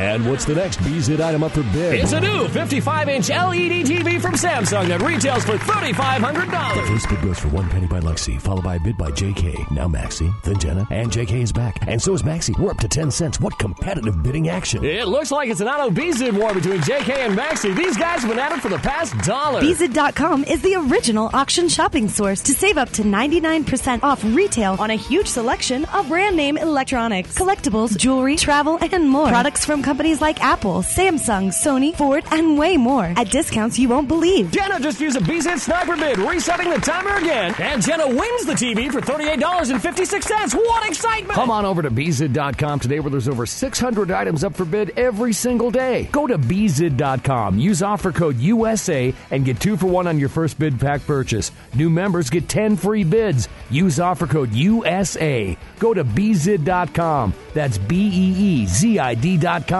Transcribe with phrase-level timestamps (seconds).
[0.00, 2.00] And what's the next Beezid item up for bid?
[2.00, 6.74] It's a new 55-inch LED TV from Samsung that retails for $3,500.
[6.74, 9.70] The first bid goes for one penny by Lexi, followed by a bid by JK.
[9.70, 11.86] Now Maxi, then Jenna, and JK is back.
[11.86, 12.58] And so is Maxi.
[12.58, 13.40] We're up to 10 cents.
[13.40, 14.82] What competitive bidding action?
[14.82, 17.76] It looks like it's an auto Beezid war between JK and Maxi.
[17.76, 19.60] These guys have been at it for the past dollar.
[19.60, 24.88] Beezid.com is the original auction shopping source to save up to 99% off retail on
[24.88, 29.28] a huge selection of brand name electronics, collectibles, jewelry, travel, and more.
[29.28, 34.06] Products from companies like Apple, Samsung, Sony, Ford, and way more at discounts you won't
[34.06, 34.52] believe.
[34.52, 38.52] Jenna just used a Beezid sniper bid, resetting the timer again, and Jenna wins the
[38.52, 40.54] TV for $38.56.
[40.54, 41.32] What excitement!
[41.32, 45.32] Come on over to Beezid.com today where there's over 600 items up for bid every
[45.32, 46.08] single day.
[46.12, 50.56] Go to Beezid.com, use offer code USA, and get two for one on your first
[50.56, 51.50] bid pack purchase.
[51.74, 53.48] New members get 10 free bids.
[53.70, 55.58] Use offer code USA.
[55.80, 57.34] Go to Beezid.com.
[57.54, 59.79] That's B E E Z I D.com.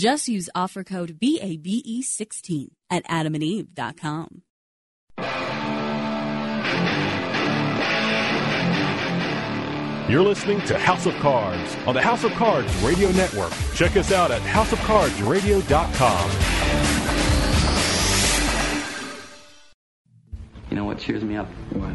[0.00, 4.40] Just use offer code BABE16 at adamandeve.com.
[10.08, 13.52] You're listening to House of Cards on the House of Cards Radio Network.
[13.74, 16.30] Check us out at houseofcardsradio.com.
[20.70, 21.48] You know what cheers me up?
[21.74, 21.94] What?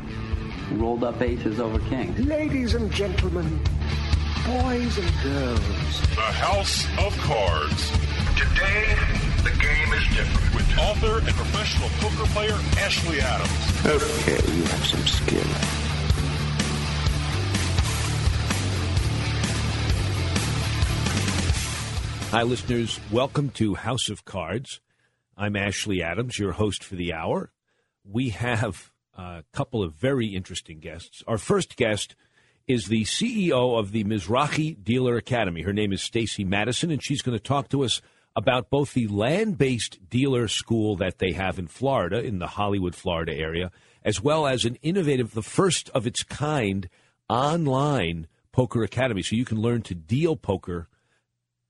[0.80, 2.20] Rolled up aces over kings.
[2.20, 3.60] Ladies and gentlemen,
[4.46, 6.02] boys and girls.
[6.12, 7.90] The House of Cards.
[8.38, 8.96] Today,
[9.44, 10.54] the game is different.
[10.54, 13.86] With author and professional poker player Ashley Adams.
[13.88, 15.42] Okay, you have some skill.
[22.30, 23.00] Hi, listeners.
[23.12, 24.80] Welcome to House of Cards.
[25.36, 27.52] I'm Ashley Adams, your host for the hour.
[28.04, 31.24] We have a couple of very interesting guests.
[31.26, 32.16] Our first guest
[32.68, 35.62] is the CEO of the Mizrachi Dealer Academy.
[35.62, 38.02] Her name is Stacy Matuson, and she's going to talk to us
[38.36, 43.34] about both the land-based dealer school that they have in Florida, in the Hollywood, Florida
[43.34, 43.72] area,
[44.04, 46.90] as well as an innovative, the first of its kind,
[47.30, 49.22] online poker academy.
[49.22, 50.90] So you can learn to deal poker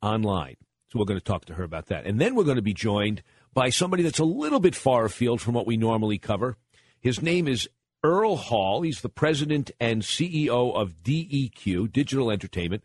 [0.01, 0.55] online.
[0.87, 2.05] So we're going to talk to her about that.
[2.05, 3.21] And then we're going to be joined
[3.53, 6.57] by somebody that's a little bit far afield from what we normally cover.
[6.99, 7.69] His name is
[8.05, 8.83] Earle Hall.
[8.83, 12.83] He's the president and CEO of DEQ, Digital Entertainment.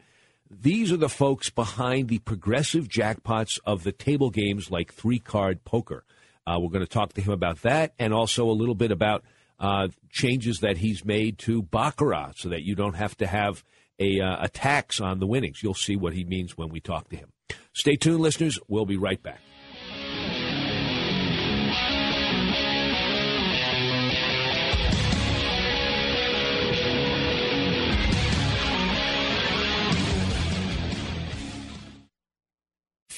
[0.51, 5.63] These are the folks behind the progressive jackpots of the table games like three card
[5.65, 6.05] poker.
[6.47, 9.23] Uh, we're going to talk to him about that and also a little bit about
[9.59, 13.63] uh, changes that he's made to Baccarat so that you don't have to have
[13.99, 15.63] a, uh, a tax on the winnings.
[15.63, 17.31] You'll see what he means when we talk to him.
[17.75, 18.59] Stay tuned, listeners.
[18.69, 19.41] We'll be right back.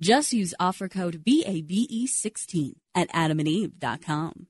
[0.00, 4.46] Just use offer code BABE16 at adamandeve.com.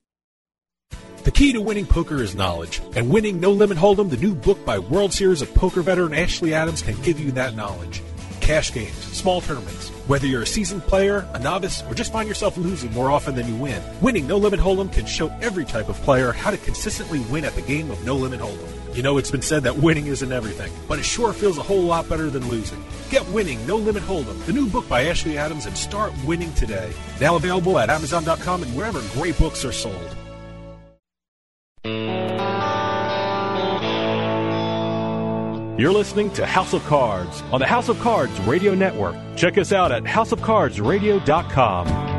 [1.24, 4.64] The key to winning poker is knowledge, and winning No Limit Hold'em, the new book
[4.64, 8.00] by World Series of Poker veteran Ashley Adams, can give you that knowledge.
[8.40, 12.56] Cash games, small tournaments, whether you're a seasoned player, a novice, or just find yourself
[12.56, 16.02] losing more often than you win, winning No Limit Hold'em can show every type of
[16.02, 18.96] player how to consistently win at the game of No Limit Hold'em.
[18.96, 21.82] You know, it's been said that winning isn't everything, but it sure feels a whole
[21.82, 22.84] lot better than losing.
[23.08, 26.92] Get Winning No Limit Hold'em, the new book by Ashley Adams, and start winning today.
[27.20, 30.16] Now available at Amazon.com and wherever great books are sold.
[35.80, 39.16] You're listening to House of Cards on the House of Cards Radio Network.
[39.34, 42.09] Check us out at houseofcardsradio.com.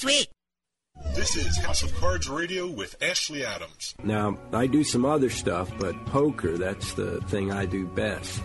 [0.00, 0.24] do you mean?
[0.24, 0.28] The song is sweet.
[1.14, 3.94] This is House of Cards Radio with Ashley Adams.
[4.02, 8.40] Now, I do some other stuff, but poker, that's the thing I do best.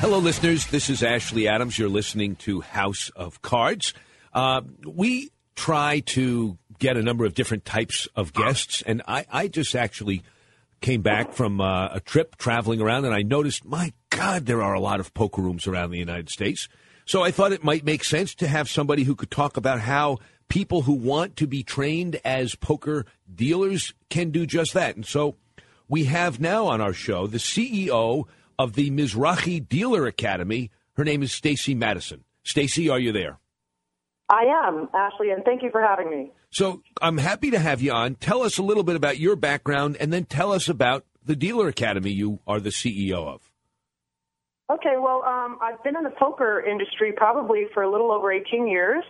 [0.00, 0.66] Hello, listeners.
[0.66, 1.78] This is Ashley Adams.
[1.78, 3.94] You're listening to House of Cards.
[4.34, 9.48] Uh, we try to get a number of different types of guests, and I, I
[9.48, 10.22] just actually
[10.80, 14.74] came back from uh, a trip traveling around, and I noticed, my God, there are
[14.74, 16.68] a lot of poker rooms around the United States.
[17.06, 20.18] So I thought it might make sense to have somebody who could talk about how
[20.48, 24.96] people who want to be trained as poker dealers can do just that.
[24.96, 25.36] And so
[25.88, 28.24] we have now on our show the CEO
[28.58, 30.70] of the Mizrachi Dealer Academy.
[30.94, 32.20] Her name is Stacy Matuson.
[32.44, 33.38] Stacy, are you there?
[34.30, 36.32] I am, Ashley, and thank you for having me.
[36.54, 38.14] So I'm happy to have you on.
[38.14, 41.66] Tell us a little bit about your background and then tell us about the Dealer
[41.66, 43.50] Academy you are the CEO of.
[44.70, 48.68] Okay, well, um, I've been in the poker industry probably for a little over 18
[48.68, 49.02] years.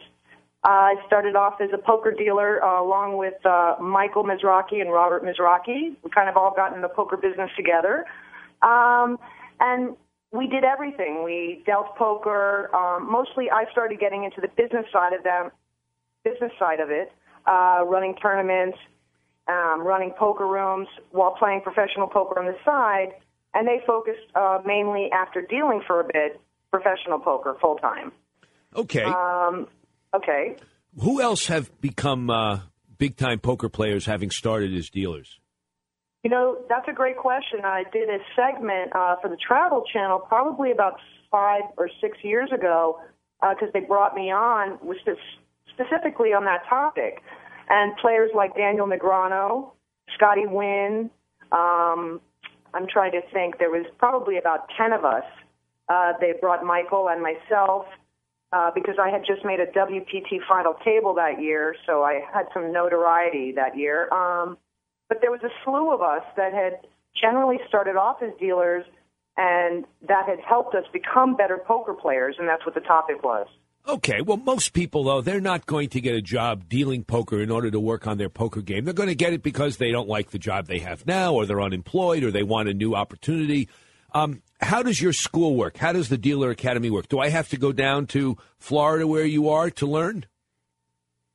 [0.65, 5.23] I started off as a poker dealer uh, along with uh, Michael Mizrachi and Robert
[5.23, 5.97] Mizrachi.
[6.03, 8.07] We kind of all got in the poker business together.
[8.63, 9.19] Um,
[9.61, 9.97] and
[10.33, 11.23] we did everything.
[11.23, 12.75] We dealt poker.
[12.75, 15.51] Um, mostly, I started getting into the business side of them,
[16.25, 17.13] business side of it,
[17.47, 18.79] uh, running tournaments,
[19.49, 23.15] um, running poker rooms while playing professional poker on the side.
[23.53, 26.41] And they focused uh, mainly after dealing for a bit
[26.73, 28.13] professional poker full time.
[28.75, 29.05] Okay.
[29.05, 29.69] Um,
[30.15, 30.57] okay.
[31.01, 32.61] Who else have become uh,
[32.99, 35.39] big time poker players having started as dealers?
[36.25, 37.61] You know, that's a great question.
[37.65, 40.95] I did a segment uh, for the Travel Channel probably about
[41.31, 42.99] five or six years ago
[43.41, 44.97] because they brought me on was
[45.69, 47.23] specifically on that topic.
[47.69, 49.71] And players like Daniel Negreanu,
[50.15, 51.11] Scotty Nguyen,
[51.53, 52.21] um,
[52.75, 55.25] I'm trying to think, there was probably about 10 of us.
[55.89, 57.87] Uh, they brought Michael and myself
[58.53, 62.47] uh, because I had just made a WPT final table that year, so I had
[62.53, 64.13] some notoriety that year.
[64.13, 64.59] Um,
[65.09, 66.81] but there was a slew of us that had
[67.21, 68.85] generally started off as dealers
[69.37, 73.49] and that had helped us become better poker players, and that's what the topic was.
[73.87, 77.51] Okay, well, most people, though, they're not going to get a job dealing poker in
[77.51, 78.87] order to work on their poker game.
[78.87, 81.45] They're going to get it because they don't like the job they have now, or
[81.45, 83.69] they're unemployed, or they want a new opportunity.
[84.15, 85.77] Um, how does your school work?
[85.77, 87.09] How does the Dealer Academy work?
[87.09, 90.25] Do I have to go down to Florida where you are to learn?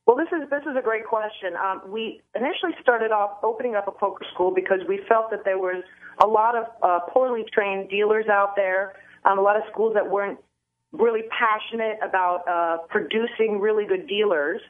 [0.06, 1.54] Well, this is this is a great question.
[1.54, 5.58] Um, we initially started off opening up a poker school because we felt that there
[5.58, 5.84] was
[6.20, 10.10] a lot of uh, poorly trained dealers out there, um, a lot of schools that
[10.10, 10.40] weren't
[10.92, 14.60] really passionate about uh, producing really good dealers.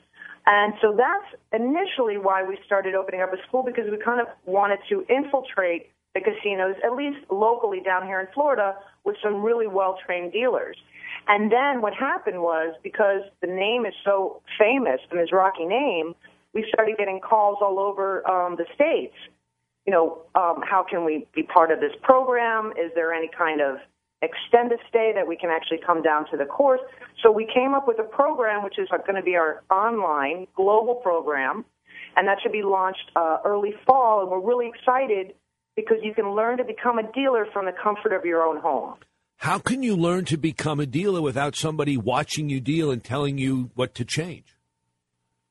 [0.46, 4.26] And so that's initially why we started opening up a school because we kind of
[4.46, 9.66] wanted to infiltrate the casinos, at least locally down here in Florida, with some really
[9.66, 10.76] well trained dealers.
[11.28, 16.14] And then what happened was because the name is so famous, and the rocky name,
[16.54, 19.14] we started getting calls all over um, the states.
[19.86, 22.72] You know, um, how can we be part of this program?
[22.72, 23.76] Is there any kind of
[24.22, 26.80] extended stay that we can actually come down to the course?
[27.22, 30.96] So we came up with a program which is going to be our online global
[30.96, 31.64] program,
[32.16, 34.22] and that should be launched uh, early fall.
[34.22, 35.34] And we're really excited
[35.76, 38.94] because you can learn to become a dealer from the comfort of your own home.
[39.36, 43.38] How can you learn to become a dealer without somebody watching you deal and telling
[43.38, 44.54] you what to change?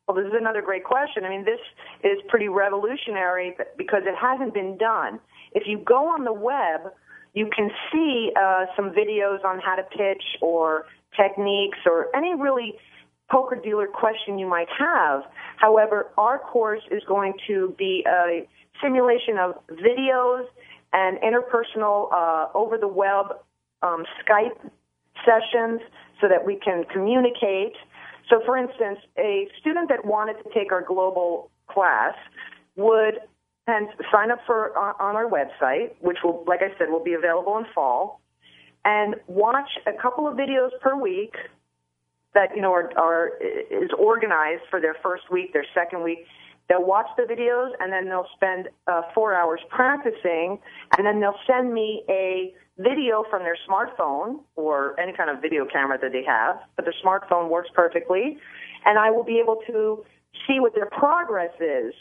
[0.08, 1.24] Well, this is another great question.
[1.24, 1.60] I mean, this
[2.04, 5.20] is pretty revolutionary because it hasn't been done.
[5.54, 6.94] If you go on the web,
[7.34, 12.76] you can see uh, some videos on how to pitch or techniques or any really
[13.32, 15.24] poker dealer question you might have.
[15.58, 18.48] However, our course is going to be a
[18.82, 20.46] simulation of videos
[20.94, 23.38] and interpersonal uh, over the web
[23.84, 24.58] um, Skype
[25.26, 25.82] sessions
[26.20, 27.74] so that we can communicate
[28.30, 32.14] so, for instance, a student that wanted to take our global class
[32.76, 33.16] would
[33.70, 37.14] and sign up for uh, on our website, which will, like I said, will be
[37.14, 38.22] available in fall,
[38.84, 41.36] and watch a couple of videos per week
[42.34, 43.32] that you know are, are
[43.72, 46.20] is organized for their first week, their second week.
[46.68, 50.60] They'll watch the videos and then they'll spend uh, four hours practicing,
[50.98, 55.66] and then they'll send me a video from their smartphone or any kind of video
[55.66, 58.38] camera that they have, but their smartphone works perfectly,
[58.86, 60.06] and I will be able to
[60.48, 61.94] see what their progress is.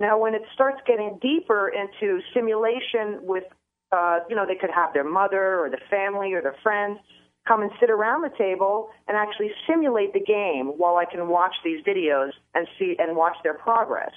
[0.00, 3.44] Now, when it starts getting deeper into simulation with,
[3.92, 6.98] uh, you know, they could have their mother or the family or their friends
[7.46, 11.54] come and sit around the table and actually simulate the game while I can watch
[11.64, 14.12] these videos and see and watch their progress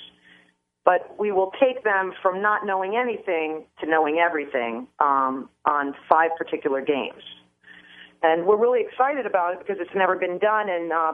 [0.84, 6.32] but we will take them from not knowing anything to knowing everything um, on five
[6.38, 7.22] particular games.
[8.24, 11.14] And we're really excited about it because it's never been done, and uh,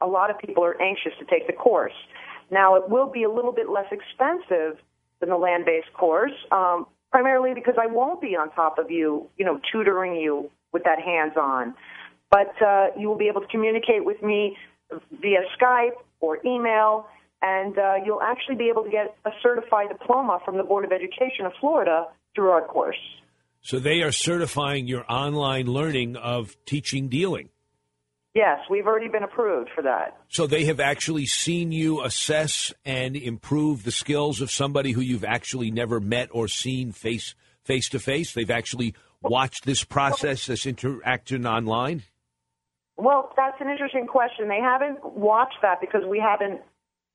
[0.00, 1.94] a lot of people are anxious to take the course.
[2.50, 4.78] Now, it will be a little bit less expensive
[5.20, 9.44] than the land-based course, um, primarily because I won't be on top of you, you
[9.44, 11.74] know, tutoring you with that hands-on.
[12.30, 14.56] But uh, you will be able to communicate with me
[15.20, 17.06] via Skype or email
[17.42, 20.92] and uh, you'll actually be able to get a certified diploma from the Board of
[20.92, 22.98] Education of Florida through our course.
[23.60, 27.50] So they are certifying your online learning of teaching dealing.
[28.36, 30.14] Yes, we've already been approved for that.
[30.28, 35.24] So they have actually seen you assess and improve the skills of somebody who you've
[35.24, 38.34] actually never met or seen face face to face.
[38.34, 42.02] They've actually watched this process, this interaction online.
[42.98, 44.48] Well, that's an interesting question.
[44.48, 46.60] They haven't watched that because we haven't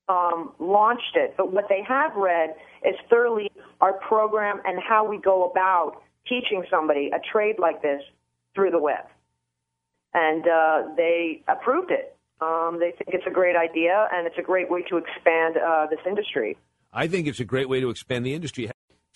[0.09, 5.19] um, launched it, but what they have read is thoroughly our program and how we
[5.19, 8.01] go about teaching somebody a trade like this
[8.55, 9.05] through the web.
[10.13, 12.15] And uh, they approved it.
[12.41, 15.87] Um, they think it's a great idea and it's a great way to expand uh,
[15.89, 16.57] this industry.
[16.91, 18.69] I think it's a great way to expand the industry.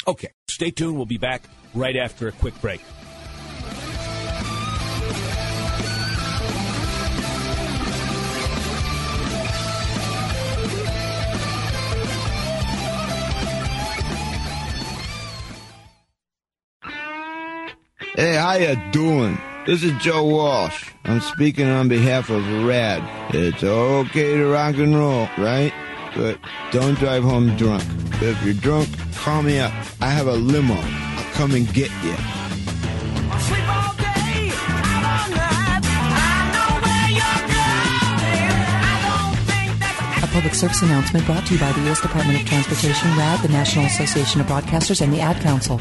[0.07, 0.95] Okay, stay tuned.
[0.95, 2.81] We'll be back right after a quick break.
[18.15, 19.37] Hey, how you doing?
[19.65, 20.91] This is Joe Walsh.
[21.05, 23.01] I'm speaking on behalf of RAD.
[23.33, 25.73] It's okay to rock and roll, right?
[26.15, 26.37] But
[26.71, 27.83] don't drive home drunk.
[28.21, 29.73] If you're drunk, call me up.
[30.01, 30.75] I have a limo.
[30.75, 32.13] I'll come and get you.
[40.21, 42.01] A public service announcement brought to you by the U.S.
[42.01, 45.79] Department of Transportation, RAD, the National Association of Broadcasters, and the Ad Council.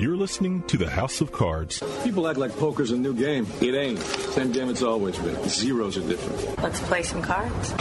[0.00, 1.82] You're listening to the House of Cards.
[2.02, 3.46] People act like poker's a new game.
[3.60, 3.98] It ain't.
[3.98, 5.46] Same game it's always been.
[5.46, 6.62] Zeros are different.
[6.62, 7.74] Let's play some cards.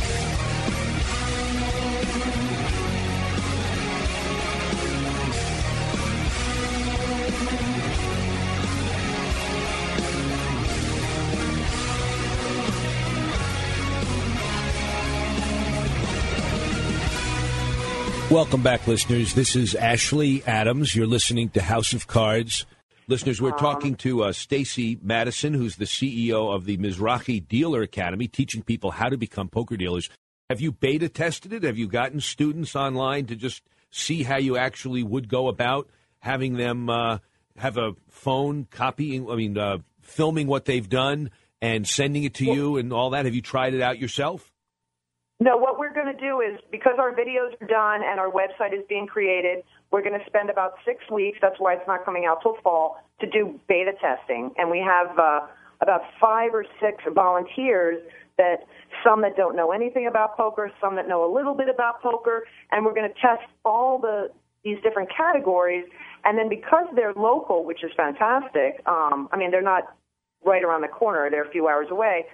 [18.32, 19.34] Welcome back, listeners.
[19.34, 20.96] This is Ashley Adams.
[20.96, 22.68] You're listening to House of Cards.
[23.08, 28.28] Listeners, we're talking to uh, Stacy Matuson, who's the CEO of the Mizrachi Dealer Academy,
[28.28, 30.12] teaching people how to become poker dealers.
[30.48, 31.64] Have you beta tested it?
[31.64, 36.54] Have you gotten students online to just see how you actually would go about having
[36.54, 37.18] them uh,
[37.58, 41.32] have a phone copying, I mean, uh, filming what they've done
[41.64, 43.26] and sending it to you and all that?
[43.26, 44.52] Have you tried it out yourself?
[45.42, 48.74] No, what we're going to do is because our videos are done and our website
[48.74, 51.38] is being created, we're going to spend about six weeks.
[51.42, 55.18] That's why it's not coming out till fall to do beta testing, and we have
[55.18, 55.42] uh,
[55.82, 58.02] about five or six volunteers
[58.38, 58.66] that
[59.04, 62.44] some that don't know anything about poker, some that know a little bit about poker,
[62.72, 64.30] and we're going to test all the
[64.64, 65.86] these different categories.
[66.26, 69.96] And then because they're local, which is fantastic, um, I mean they're not
[70.46, 72.26] right around the corner; they're a few hours away.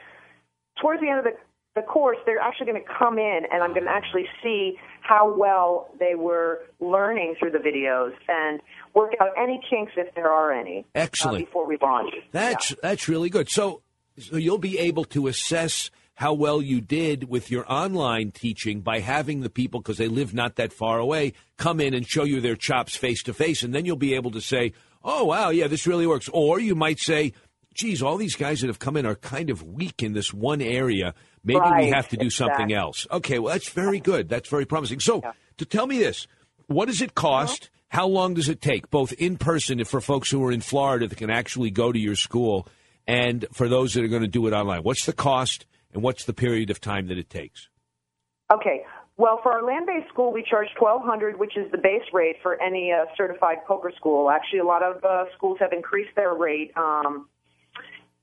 [0.81, 1.33] Towards the end of the
[1.75, 5.35] the course, they're actually going to come in and I'm going to actually see how
[5.37, 8.61] well they were learning through the videos and
[8.93, 10.85] work out any kinks if there are any.
[10.95, 11.43] Excellent.
[11.43, 12.13] Uh, before we launch.
[12.31, 12.77] That's Yeah.
[12.81, 13.49] that's really good.
[13.49, 13.81] So
[14.17, 18.99] so you'll be able to assess how well you did with your online teaching by
[19.01, 22.39] having the people because they live not that far away come in and show you
[22.39, 24.71] their chops face to face and then you'll be able to say,
[25.03, 27.33] "Oh wow, yeah, this really works." Or you might say,
[27.73, 30.61] "Geez, all these guys that have come in are kind of weak in this one
[30.61, 31.13] area.
[31.45, 34.27] Maybe we have to do something else." Okay, well that's very good.
[34.27, 34.99] That's very promising.
[34.99, 35.21] So,
[35.57, 36.27] to tell me this,
[36.67, 37.69] what does it cost?
[37.89, 41.17] How long does it take, both in person for folks who are in Florida that
[41.17, 42.67] can actually go to your school,
[43.07, 44.81] and for those that are going to do it online?
[44.81, 47.69] What's the cost, and what's the period of time that it takes?
[48.51, 48.83] Okay.
[49.17, 52.61] Well, for our land-based school, we charge twelve hundred, which is the base rate for
[52.61, 54.29] any uh, certified poker school.
[54.29, 56.73] Actually, a lot of uh, schools have increased their rate.
[56.75, 57.29] Um,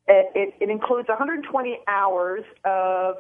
[0.09, 3.17] it, it, it includes 120 hours of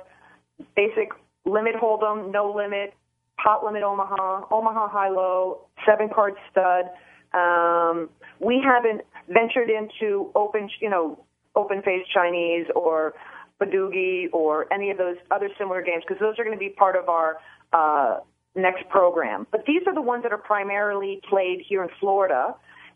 [0.77, 1.11] basic
[1.45, 2.95] limit hold'em, no limit,
[3.43, 6.87] pot limit Omaha, Omaha high low, seven card stud.
[7.35, 8.11] Um,
[8.41, 11.19] we haven't ventured into open, you know,
[11.55, 13.15] open face Chinese or
[13.61, 16.97] Badugi or any of those other similar games because those are going to be part
[16.97, 17.39] of our
[17.73, 18.19] uh,
[18.55, 19.47] next program.
[19.51, 22.55] But these are the ones that are primarily played here in Florida.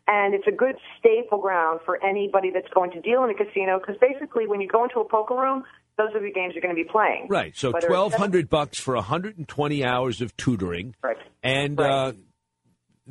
[0.08, 3.80] And it's a good staple ground for anybody that's going to deal in a casino
[3.80, 5.64] because basically, when you go into a poker room,
[5.98, 7.26] those are the games you're going to be playing.
[7.28, 7.56] Right.
[7.56, 10.94] So Whether twelve hundred bucks for hundred and twenty hours of tutoring.
[11.02, 11.16] Right.
[11.42, 12.12] And uh,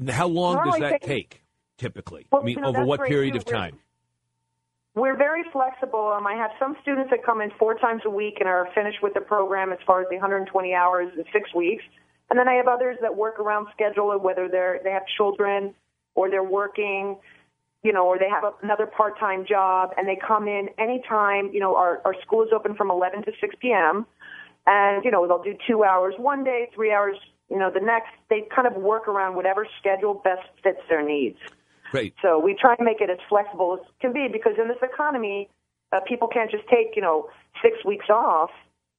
[0.10, 1.42] how long does that take- take?
[1.78, 3.39] Typically, Well, I mean, you know, over what period too.
[3.39, 3.80] of We're- time?
[4.96, 6.13] We're very flexible.
[6.15, 9.00] Um, I have some students that come in four times a week and are finished
[9.04, 11.84] with the program as far as the 120 hours in six weeks.
[12.30, 15.76] And then I have others that work around schedule, whether they're they have children
[16.15, 17.17] or they're working,
[17.84, 21.51] you know, or they have another part-time job, and they come in anytime.
[21.54, 24.06] You know, our our school is open from 11 to 6 p.m.
[24.67, 27.17] And you know, they'll do two hours one day, three hours,
[27.49, 28.10] you know, the next.
[28.30, 31.38] They kind of work around whatever schedule best fits their needs.
[31.91, 32.15] Great.
[32.21, 35.49] So we try and make it as flexible as can be because in this economy,
[35.91, 37.30] uh, people can't just take, you know,
[37.62, 38.49] six weeks off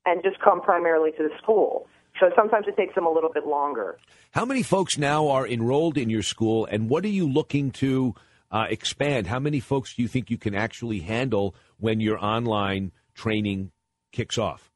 [0.07, 1.88] and just come primarily to the school.
[2.20, 3.98] So sometimes it takes them a little bit longer.
[4.31, 8.14] How many folks now are enrolled in your school, and what are you looking to
[8.50, 9.26] uh, expand?
[9.26, 13.70] How many folks do you think you can actually handle when your online training
[14.12, 14.70] kicks off?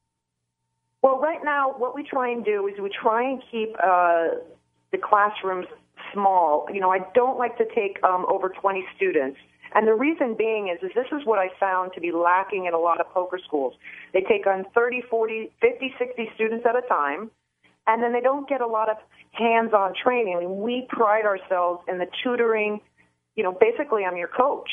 [1.02, 4.28] Well, right now, what we try and do is we try and keep uh,
[4.92, 5.66] the classrooms
[6.12, 6.66] small.
[6.72, 9.38] You know, I don't like to take um, over 20 students.
[9.72, 12.74] And the reason being is, is this is what I found to be lacking in
[12.74, 13.74] a lot of poker schools.
[14.12, 17.30] They take on 30, 40, 50, 60 students at a time,
[17.86, 18.96] and then they don't get a lot of
[19.32, 20.36] hands-on training.
[20.36, 22.80] I mean, we pride ourselves in the tutoring.
[23.36, 24.70] You know, basically, I'm your coach.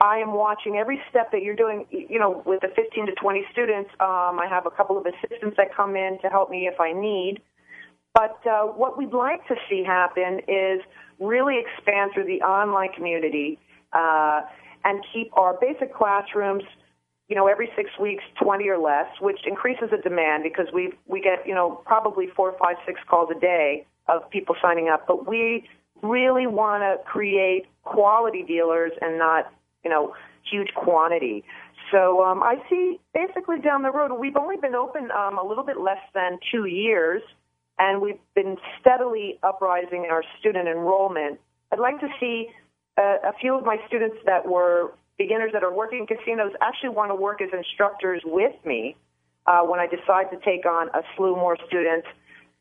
[0.00, 1.86] I am watching every step that you're doing.
[1.90, 5.56] You know, with the 15 to 20 students, um, I have a couple of assistants
[5.58, 7.40] that come in to help me if I need.
[8.14, 10.80] But uh, what we'd like to see happen is
[11.20, 13.58] really expand through the online community
[13.94, 14.42] uh,
[14.84, 16.64] and keep our basic classrooms,
[17.28, 21.20] you know, every six weeks, 20 or less, which increases the demand because we we
[21.20, 25.06] get, you know, probably four, five, six calls a day of people signing up.
[25.06, 25.66] But we
[26.02, 29.52] really want to create quality dealers and not,
[29.82, 30.14] you know,
[30.50, 31.44] huge quantity.
[31.90, 35.64] So um, I see basically down the road, we've only been open um, a little
[35.64, 37.22] bit less than two years,
[37.78, 41.40] and we've been steadily uprising our student enrollment.
[41.72, 42.48] I'd like to see
[42.96, 46.90] uh, a few of my students that were beginners that are working in casinos actually
[46.90, 48.96] want to work as instructors with me
[49.46, 52.06] uh, when I decide to take on a slew more students.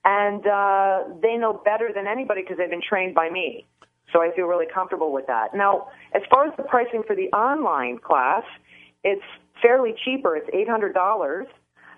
[0.06, 3.66] And uh, they know better than anybody because they've been trained by me.
[4.12, 5.56] So I feel really comfortable with that.
[5.56, 8.44] Now, as far as the pricing for the online class,
[9.04, 9.24] it's
[9.62, 10.36] fairly cheaper.
[10.36, 11.46] It's $800.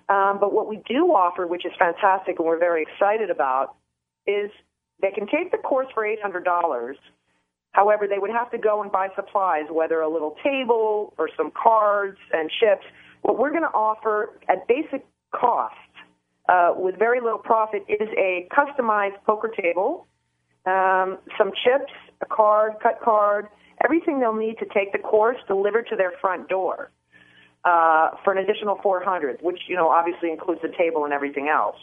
[0.07, 3.75] Um, but what we do offer, which is fantastic and we're very excited about,
[4.27, 4.51] is
[5.01, 6.95] they can take the course for $800.
[7.79, 11.51] However, they would have to go and buy supplies, whether a little table or some
[11.51, 12.85] cards and chips.
[13.21, 15.75] What we're going to offer at basic cost,
[16.47, 20.07] uh, with very little profit, is a customized poker table,
[20.65, 23.47] um, some chips, a card, cut card,
[23.83, 26.91] everything they'll need to take the course delivered to their front door.
[27.65, 31.77] uh, for an additional 400, which you know obviously includes the table and everything else.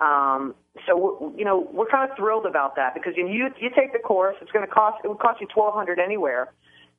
[0.00, 0.54] Um,
[0.86, 3.98] so you know we're kind of thrilled about that because you you, you take the
[3.98, 6.52] course, it's going to cost it would cost you 1,200 anywhere,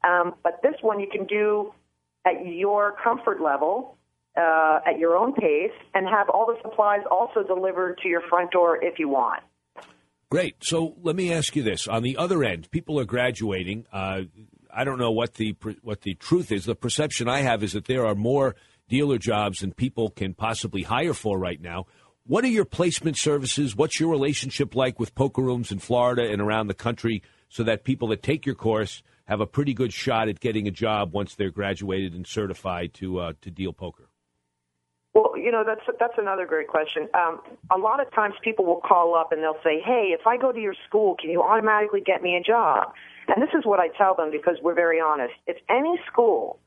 [0.04, 1.74] um, but this one you can do
[2.26, 3.96] at your comfort level.
[4.38, 8.52] Uh, at your own pace, and have all the supplies also delivered to your front
[8.52, 9.42] door if you want.
[10.30, 10.64] Great.
[10.64, 13.86] So let me ask you this: on the other end, people are graduating.
[13.92, 14.22] Uh,
[14.74, 16.66] I don't know what the what the truth is.
[16.66, 18.56] The perception I have is that there are more
[18.88, 21.86] dealer jobs than people can possibly hire for right now.
[22.30, 23.76] What are your placement services?
[23.76, 27.84] What's your relationship like with poker rooms in Florida and around the country, so that
[27.84, 31.34] people that take your course have a pretty good shot at getting a job once
[31.34, 34.10] they're graduated and certified to uh, to deal poker?
[35.15, 37.10] Well, you know that's that's another great question.
[37.15, 37.42] Um,
[37.76, 40.52] a lot of times people will call up and they'll say, "Hey, if I go
[40.52, 42.94] to your school, can you automatically get me a job?"
[43.28, 45.34] And this is what I tell them because we're very honest.
[45.48, 46.60] If any school,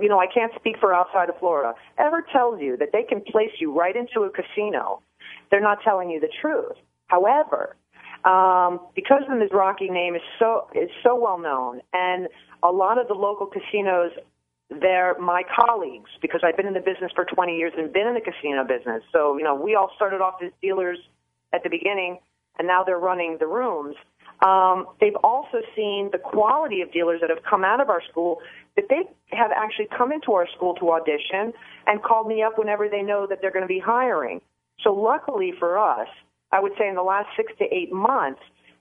[0.00, 3.20] you know, I can't speak for outside of Florida, ever tells you that they can
[3.20, 5.00] place you right into a casino,
[5.50, 6.76] they're not telling you the truth.
[7.06, 7.76] However,
[8.24, 12.28] um, because the Mizrachi name is so is so well known, and
[12.62, 14.12] a lot of the local casinos
[14.80, 18.14] they're my colleagues because I've been in the business for 20 years and been in
[18.14, 19.02] the casino business.
[19.12, 20.98] So, you know, we all started off as dealers
[21.52, 22.18] at the beginning
[22.58, 23.96] and now they're running the rooms.
[24.40, 28.40] Um, they've also seen the quality of dealers that have come out of our school
[28.76, 29.02] that they
[29.36, 31.52] have actually come into our school to audition
[31.86, 34.40] and called me up whenever they know that they're going to be hiring.
[34.82, 36.08] So luckily for us,
[36.52, 38.40] I would say in the last six to eight months,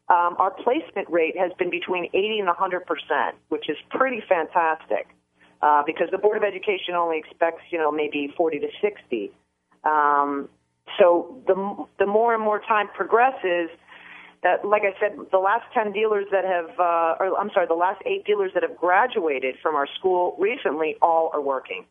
[0.10, 5.08] um, our placement rate has been between 80 and 100 percent, which is pretty fantastic
[5.62, 9.32] uh, because the Board of Education only expects, you know, maybe 40 to 60.
[9.86, 10.50] Um,
[11.00, 13.70] so the the more and more time progresses,
[14.44, 17.74] that like I said, the last 10 dealers that have, uh, or I'm sorry, the
[17.74, 21.86] last eight dealers that have graduated from our school recently, all are working.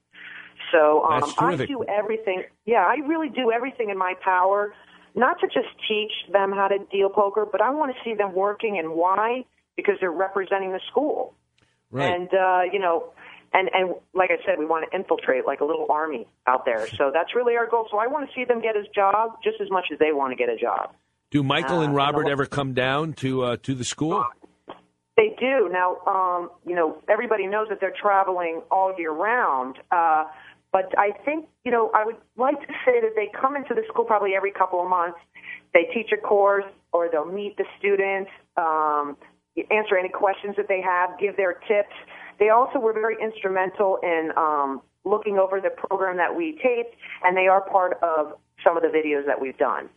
[0.71, 2.45] So um, I do everything.
[2.65, 4.75] Yeah, I really do everything in my power,
[5.15, 8.35] not to just teach them how to deal poker, but I want to see them
[8.35, 9.45] working and why
[9.77, 11.35] because they're representing the school.
[11.91, 12.15] Right.
[12.15, 13.13] And uh, you know,
[13.53, 16.87] and and like I said, we want to infiltrate like a little army out there.
[16.89, 17.87] So that's really our goal.
[17.91, 20.33] So I want to see them get a job just as much as they want
[20.33, 20.95] to get a job.
[21.33, 24.23] Do Michael and Uh, Robert ever come down to uh, to the school?
[25.17, 25.97] They do now.
[26.07, 29.79] Um, you know, everybody knows that they're traveling all year round.
[29.91, 30.25] Uh,
[30.73, 33.83] but I think you know, I would like to say that they come into the
[33.89, 35.19] school probably every couple of months.
[35.73, 39.17] They teach a course, or they'll meet the students, um,
[39.71, 41.97] answer any questions that they have, give their tips.
[42.39, 47.35] They also were very instrumental in um, looking over the program that we taped, and
[47.35, 49.89] they are part of some of the videos that we've done.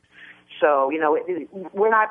[0.61, 1.17] So you know,
[1.73, 2.09] we're not.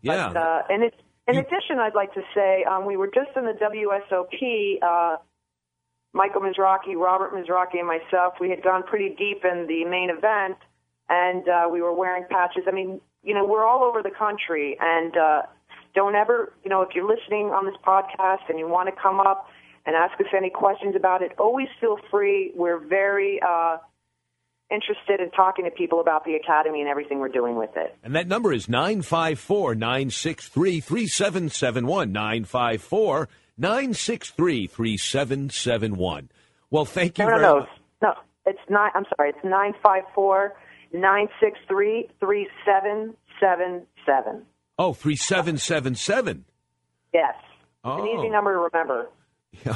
[0.00, 0.28] Yeah.
[0.28, 0.96] But, uh, and it's,
[1.26, 4.82] in addition, I'd like to say um, we were just in the WSOP.
[4.82, 5.16] Uh,
[6.14, 8.34] Michael Mizrachi, Robert Mizrachi, and myself.
[8.40, 10.56] We had gone pretty deep in the main event,
[11.08, 12.64] and uh, we were wearing patches.
[12.66, 15.42] I mean, you know, we're all over the country, and uh,
[15.94, 19.20] don't ever, you know, if you're listening on this podcast and you want to come
[19.20, 19.48] up
[19.86, 22.52] and ask us any questions about it, always feel free.
[22.54, 23.78] We're very uh,
[24.70, 27.96] interested in talking to people about the Academy and everything we're doing with it.
[28.02, 32.12] And that number is 954 963 3771.
[32.12, 36.28] 954 963 3771.
[36.70, 37.60] Well, thank you no, no, very no.
[37.60, 37.68] much.
[38.02, 38.12] No,
[38.46, 38.90] it's nine.
[38.94, 40.54] I'm sorry, it's 954
[40.92, 44.42] 963 3777.
[44.78, 46.44] Oh, 3777.
[47.12, 47.34] Yes,
[47.84, 48.02] Oh.
[48.02, 49.08] an easy number to remember.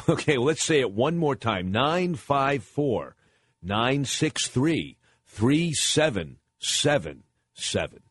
[0.08, 3.16] Okay, well, let's say it one more time 954
[3.62, 8.02] 963 3777.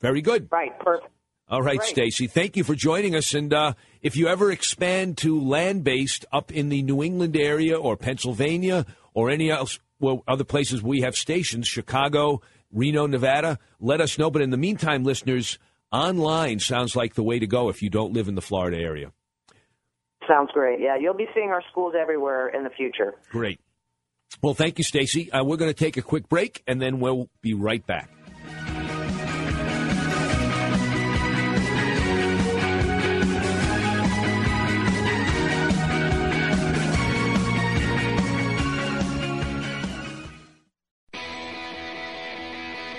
[0.00, 0.48] Very good.
[0.50, 1.10] Right, perfect.
[1.50, 2.26] All right, Stacy.
[2.28, 3.32] Thank you for joining us.
[3.34, 7.76] And uh, If you ever expand to land based up in the New England area
[7.78, 8.84] or Pennsylvania
[9.14, 14.30] or any else, well, other places we have stations, Chicago, Reno, Nevada, let us know.
[14.30, 15.58] But in the meantime, listeners,
[15.92, 19.12] online sounds like the way to go if you don't live in the Florida area.
[20.28, 20.80] Sounds great.
[20.80, 23.14] Yeah, you'll be seeing our schools everywhere in the future.
[23.30, 23.60] Great.
[24.42, 25.32] Well, thank you, Stacy.
[25.32, 28.10] Uh, we're going to take a quick break, and then we'll be right back.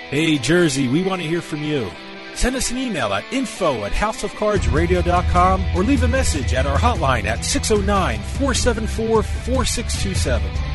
[0.10, 1.92] Hey, Jersey, we want to hear from you.
[2.40, 7.26] Send us an email at info at houseofcardsradio.com or leave a message at our hotline
[7.26, 10.69] at 609 474 4627.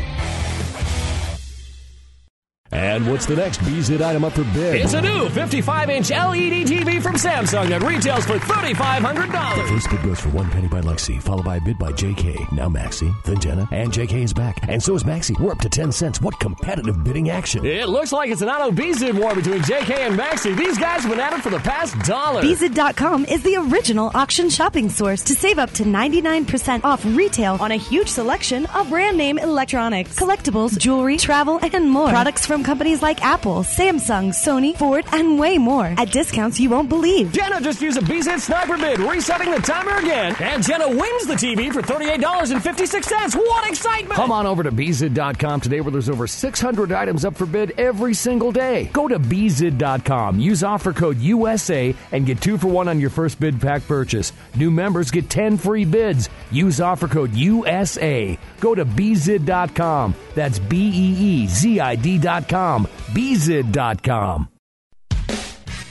[2.74, 4.74] And what's the next Beezid item up for bid?
[4.74, 9.56] It's a new 55 inch LED TV from Samsung that retails for $3,500.
[9.56, 12.50] The first bid goes for one penny by Lexi, followed by a bid by JK.
[12.50, 14.68] Now Maxi, then Jenna, and JK is back.
[14.68, 15.38] And so is Maxi.
[15.38, 16.20] We're up to 10 cents.
[16.20, 17.64] What competitive bidding action?
[17.64, 20.56] It looks like it's an auto Beezid war between JK and Maxi.
[20.56, 22.42] These guys have been at it for the past dollar.
[22.42, 27.70] Beezid.com is the original auction shopping source to save up to 99% off retail on
[27.70, 32.08] a huge selection of brand name electronics, collectibles, jewelry, travel, and more.
[32.08, 36.88] Products from companies like Apple, Samsung, Sony, Ford, and way more at discounts you won't
[36.88, 37.32] believe.
[37.32, 40.34] Jenna just used a Beezid sniper bid, resetting the timer again.
[40.40, 43.36] And Jenna wins the TV for $38.56.
[43.36, 44.14] What excitement!
[44.14, 48.14] Come on over to Beezid.com today where there's over 600 items up for bid every
[48.14, 48.90] single day.
[48.92, 53.38] Go to Beezid.com, use offer code USA, and get two for one on your first
[53.38, 54.32] bid pack purchase.
[54.56, 56.30] New members get 10 free bids.
[56.50, 58.38] Use offer code USA.
[58.60, 60.14] Go to Beezid.com.
[60.34, 62.53] That's B E E Z I D.com.
[62.54, 64.48] Beezid.com.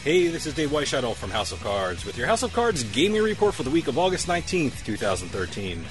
[0.04, 3.22] Hey, this is Dave Weishuttle from House of Cards with your House of Cards gaming
[3.22, 5.86] report for the week of August 19th, 2013.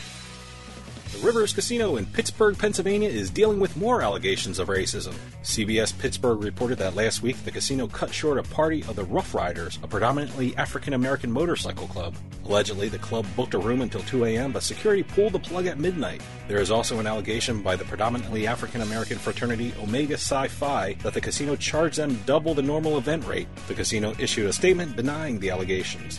[1.23, 5.15] Rivers Casino in Pittsburgh, Pennsylvania is dealing with more allegations of racism.
[5.45, 9.33] CBS Pittsburgh reported that last week the casino cut short a party of the Rough
[9.33, 12.17] Riders, a predominantly African American motorcycle club.
[12.45, 15.79] Allegedly, the club booked a room until 2 a.m., but security pulled the plug at
[15.79, 16.23] midnight.
[16.49, 21.15] There is also an allegation by the predominantly African American fraternity Omega Psi Phi that
[21.15, 23.47] the casino charged them double the normal event rate.
[23.69, 26.19] The casino issued a statement denying the allegations.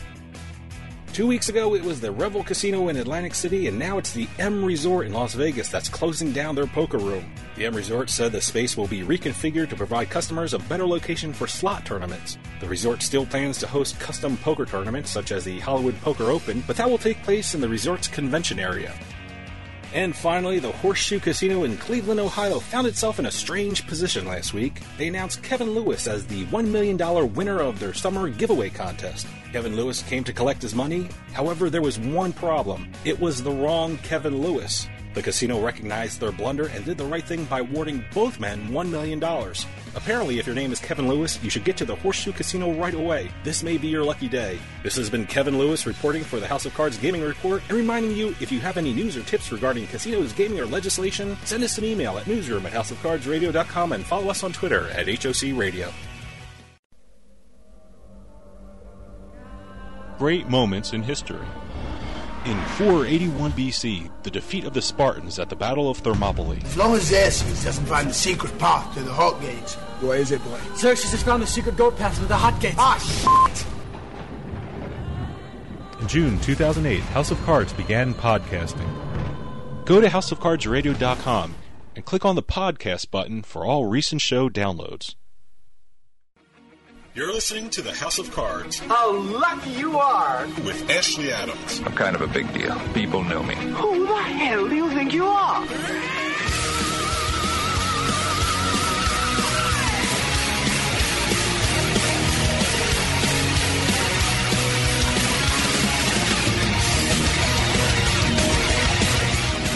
[1.13, 4.28] Two weeks ago, it was the Revel Casino in Atlantic City, and now it's the
[4.39, 7.32] M Resort in Las Vegas that's closing down their poker room.
[7.56, 11.32] The M Resort said the space will be reconfigured to provide customers a better location
[11.32, 12.39] for slot tournaments.
[12.62, 16.63] The resort still plans to host custom poker tournaments such as the Hollywood Poker Open,
[16.65, 18.91] but that will take place in the resort's convention area.
[19.93, 24.56] And finally, the Horseshoe Casino in Cleveland, Ohio found itself in a strange position last
[24.56, 24.82] week.
[24.97, 26.97] They announced Kevin Lewis as the $1 million
[27.36, 29.28] winner of their summer giveaway contest.
[29.53, 31.07] Kevin Lewis came to collect his money.
[31.31, 34.87] However, there was one problem it was the wrong Kevin Lewis.
[35.13, 38.89] The casino recognized their blunder and did the right thing by awarding both men $1
[38.89, 39.23] million.
[39.93, 42.95] Apparently, if your name is Kevin Lewis, you should get to the Horseshoe Casino right
[42.95, 43.29] away.
[43.43, 44.57] This may be your lucky day.
[44.81, 48.17] This has been Kevin Lewis reporting for the House of Cards Gaming Report and reminding
[48.17, 51.77] you if you have any news or tips regarding casinos, gaming, or legislation, send us
[51.77, 55.93] an email at newsroom at houseofcardsradio.com and follow us on Twitter at HOC Radio.
[60.23, 61.45] Great moments in history.
[62.45, 66.62] In 481 BC, the defeat of the Spartans at the Battle of Thermopylae.
[66.63, 69.75] As long as Xerxes doesn't find the secret path to the Hot Gates.
[69.99, 70.57] Where is it, boy?
[70.77, 72.77] Xerxes has found the secret goat path to the Hot Gates.
[72.77, 73.65] Ah, shit!
[76.01, 78.88] In June 2008, House of Cards began podcasting.
[79.83, 81.55] Go to houseofcardsradio.com
[81.97, 85.15] and click on the podcast button for all recent show downloads.
[87.15, 90.47] You're listening to the House of Cards How lucky you are!
[90.65, 91.80] with Ashley Adams.
[91.86, 92.76] I'm kind of a big deal.
[92.95, 93.54] People know me.
[93.54, 95.63] Who the hell do you think you are?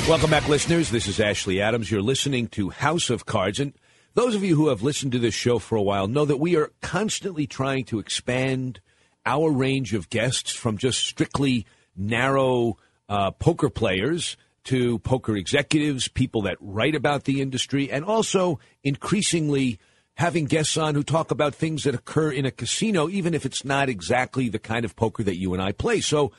[0.09, 0.89] Welcome back, listeners.
[0.89, 1.91] This is Ashley Adams.
[1.91, 3.59] You're listening to House of Cards.
[3.59, 3.73] And
[4.17, 6.55] those of you who have listened to this show for a while know that we
[6.55, 8.79] are constantly trying to expand
[9.27, 12.77] our range of guests from just strictly narrow
[13.09, 19.77] uh, poker players to poker executives, people that write about the industry, and also increasingly
[20.15, 23.63] having guests on who talk about things that occur in a casino, even if it's
[23.63, 26.01] not exactly the kind of poker that you and I play.
[26.01, 26.31] So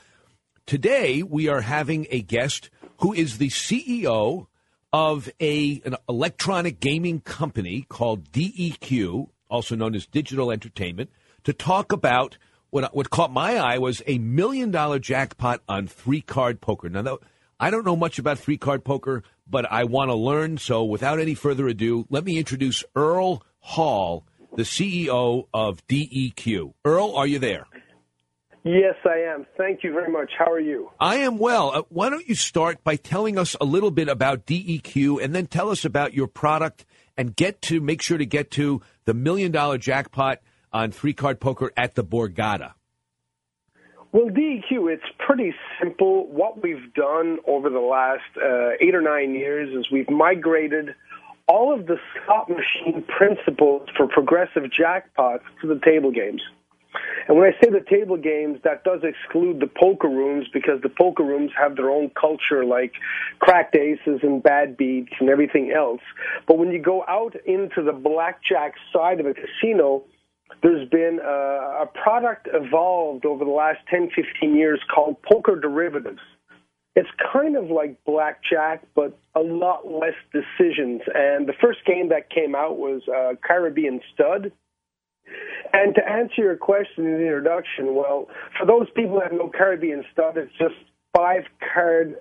[0.67, 2.71] today we are having a guest
[3.03, 4.49] who is the CEO
[4.93, 11.11] of a an electronic gaming company called DEQ, also known as Digital Entertainment,
[11.45, 12.39] to talk about
[12.71, 16.89] what what caught my eye was a million dollar jackpot on three card poker.
[16.89, 17.19] Now,
[17.61, 20.59] I don't know much about three card poker, but I want to learn.
[20.59, 24.25] So, without any further ado, let me introduce Earle Hall,
[24.57, 26.73] the CEO of DEQ.
[26.85, 27.67] Earle, are you there?
[28.69, 29.47] Yes, I am.
[29.57, 30.31] Thank you very much.
[30.39, 30.91] How are you?
[31.01, 31.71] I am well.
[31.75, 35.47] Uh, why don't you start by telling us a little bit about DEQ and then
[35.47, 36.85] tell us about your product
[37.17, 41.41] and get to make sure to get to the million dollar jackpot on three card
[41.41, 42.75] poker at the Borgata.
[44.13, 46.27] Well, DEQ, it's pretty simple.
[46.27, 50.95] What we've done over the last uh, eight or nine years is we've migrated
[51.47, 56.43] all of the slot machine principles for progressive jackpots to the table games.
[57.29, 60.89] And when I say the table games, that does exclude the poker rooms because the
[60.89, 62.93] poker rooms have their own culture, like
[63.41, 66.01] cracked aces and bad beats and everything else.
[66.47, 70.05] But when you go out into the blackjack side of a casino,
[70.63, 76.21] there's been a, a product evolved over the last 10, 15 years called poker derivatives.
[76.97, 81.03] It's kind of like blackjack, but a lot less decisions.
[81.15, 84.51] And the first game that came out was uh, Caribbean Stud
[85.73, 90.05] and to answer your question in the introduction, well, for those people that know Caribbean
[90.13, 90.75] stud, it's just
[91.15, 91.43] five
[91.75, 92.17] card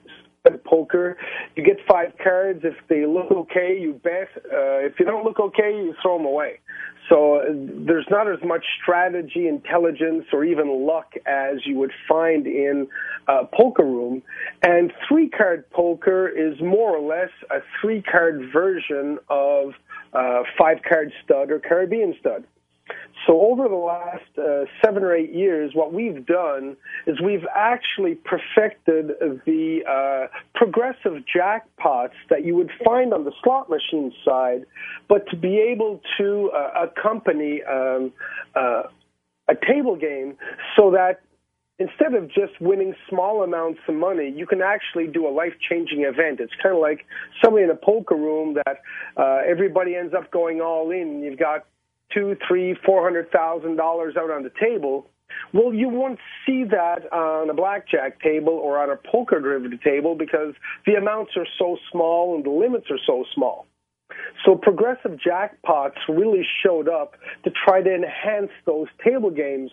[0.65, 1.17] poker.
[1.55, 2.61] You get five cards.
[2.63, 4.29] If they look okay, you bet.
[4.35, 6.59] Uh, if you don't look okay, you throw them away.
[7.09, 7.43] So uh,
[7.85, 12.87] there's not as much strategy, intelligence, or even luck as you would find in
[13.27, 14.21] a poker room.
[14.61, 19.71] And three card poker is more or less a three card version of
[20.13, 22.43] uh, five card stud or Caribbean stud.
[23.25, 28.15] So over the last uh, seven or eight years, what we've done is we've actually
[28.15, 29.11] perfected
[29.45, 34.65] the uh, progressive jackpots that you would find on the slot machine side,
[35.09, 38.13] but to be able to uh, accompany um,
[38.55, 38.83] uh,
[39.49, 40.37] a table game
[40.77, 41.21] so that
[41.79, 46.01] instead of just winning small amounts of money, you can actually do a life changing
[46.01, 46.39] event.
[46.39, 47.05] It's kind of like
[47.43, 48.81] somebody in a poker room that
[49.15, 51.21] uh, everybody ends up going all in.
[51.21, 51.65] You've got
[52.13, 55.07] two, three, four hundred thousand dollars out on the table.
[55.53, 60.15] Well, you won't see that on a blackjack table or on a poker derivative table
[60.15, 60.53] because
[60.85, 63.67] the amounts are so small and the limits are so small.
[64.45, 69.71] So progressive jackpots really showed up to try to enhance those table games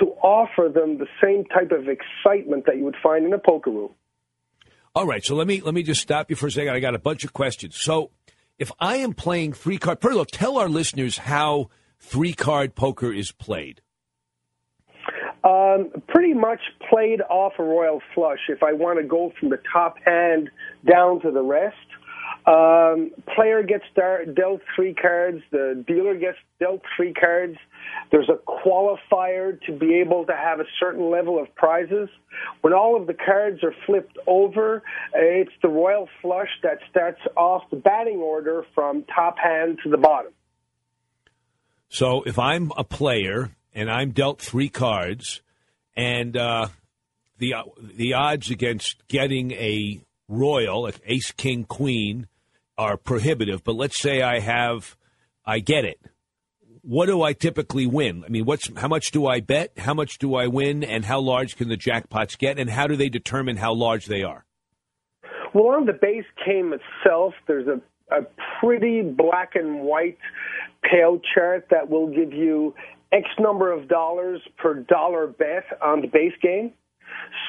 [0.00, 3.70] to offer them the same type of excitement that you would find in a poker
[3.70, 3.90] room.
[4.94, 6.72] All right, so let me let me just stop you for a second.
[6.72, 7.76] I got a bunch of questions.
[7.76, 8.10] So
[8.58, 12.74] if I am playing three card, first of all, tell our listeners how three card
[12.74, 13.80] poker is played.
[15.42, 18.38] Um, pretty much played off a royal flush.
[18.48, 20.50] If I want to go from the top hand
[20.90, 21.76] down to the rest,
[22.46, 25.42] um, player gets dealt three cards.
[25.50, 27.56] The dealer gets dealt three cards.
[28.10, 32.10] There's a qualifier to be able to have a certain level of prizes.
[32.60, 34.82] When all of the cards are flipped over,
[35.14, 39.96] it's the royal flush that starts off the batting order from top hand to the
[39.96, 40.32] bottom.
[41.88, 45.40] So if I'm a player and I'm dealt three cards,
[45.96, 46.68] and uh,
[47.38, 52.26] the the odds against getting a royal, ace, king, queen,
[52.76, 53.64] are prohibitive.
[53.64, 54.96] But let's say I have,
[55.44, 56.00] I get it
[56.84, 58.24] what do I typically win?
[58.24, 59.72] I mean, what's how much do I bet?
[59.78, 60.84] How much do I win?
[60.84, 62.58] And how large can the jackpots get?
[62.58, 64.44] And how do they determine how large they are?
[65.54, 67.80] Well, on the base game itself, there's a,
[68.14, 68.26] a
[68.60, 70.18] pretty black and white
[70.84, 72.74] payout chart that will give you
[73.12, 76.72] X number of dollars per dollar bet on the base game.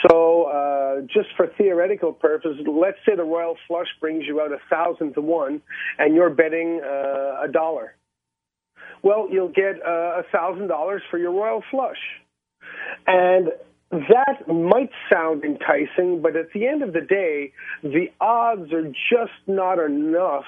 [0.07, 4.59] So, uh, just for theoretical purposes, let's say the Royal Flush brings you out a
[4.69, 5.61] thousand to one,
[5.97, 7.95] and you're betting uh, a dollar
[9.05, 11.99] well, you'll get uh, a thousand dollars for your royal flush.
[13.05, 13.49] And
[13.91, 19.37] that might sound enticing, but at the end of the day, the odds are just
[19.45, 20.45] not enough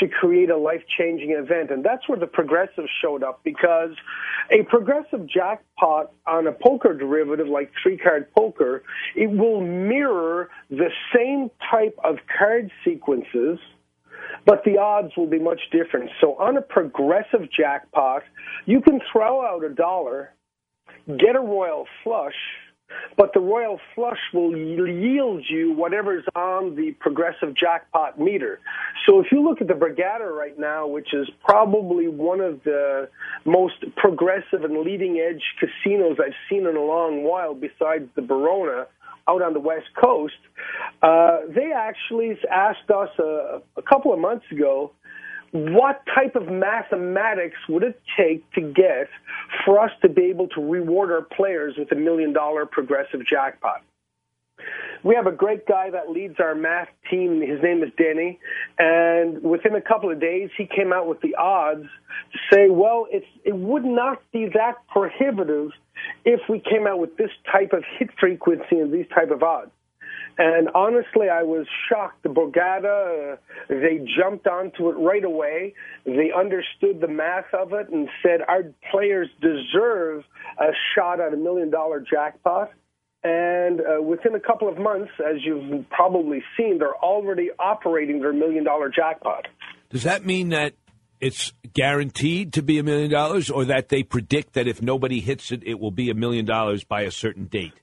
[0.00, 1.70] to create a life changing event.
[1.70, 3.90] And that's where the progressive showed up because
[4.50, 8.82] a progressive jackpot on a poker derivative like three card poker,
[9.14, 13.58] it will mirror the same type of card sequences
[14.46, 16.10] but the odds will be much different.
[16.20, 18.22] So on a progressive jackpot,
[18.64, 20.32] you can throw out a dollar,
[21.06, 22.34] get a royal flush,
[23.16, 28.60] but the royal flush will yield you whatever's on the progressive jackpot meter.
[29.06, 33.08] So if you look at the Borgata right now, which is probably one of the
[33.44, 38.86] most progressive and leading edge casinos I've seen in a long while, besides the Barona,
[39.28, 40.34] out on the West Coast,
[41.02, 44.92] uh, they actually asked us a, a couple of months ago
[45.52, 49.08] what type of mathematics would it take to get
[49.64, 53.82] for us to be able to reward our players with a million dollar progressive jackpot?
[55.02, 57.40] We have a great guy that leads our math team.
[57.40, 58.38] His name is Denny.
[58.78, 61.86] And within a couple of days, he came out with the odds
[62.32, 63.24] to say, well, it
[63.56, 65.70] would not be that prohibitive
[66.24, 69.70] if we came out with this type of hit frequency and these type of odds.
[70.38, 72.22] And honestly, I was shocked.
[72.22, 73.36] The Borgata, uh,
[73.68, 75.74] they jumped onto it right away.
[76.06, 80.24] They understood the math of it and said our players deserve
[80.58, 82.70] a shot at a million dollar jackpot.
[83.22, 88.32] And uh, within a couple of months, as you've probably seen, they're already operating their
[88.32, 89.46] million dollar jackpot.
[89.90, 90.72] Does that mean that
[91.20, 95.52] it's guaranteed to be a million dollars, or that they predict that if nobody hits
[95.52, 97.74] it, it will be a million dollars by a certain date?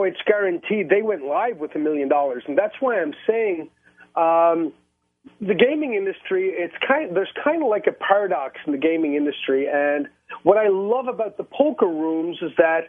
[0.00, 0.88] Oh, it's guaranteed.
[0.88, 3.68] They went live with a million dollars, and that's why I'm saying
[4.16, 4.72] um,
[5.40, 6.48] the gaming industry.
[6.54, 7.14] It's kind.
[7.14, 10.08] There's kind of like a paradox in the gaming industry, and
[10.42, 12.88] what I love about the poker rooms is that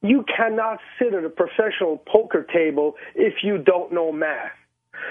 [0.00, 4.52] you cannot sit at a professional poker table if you don't know math.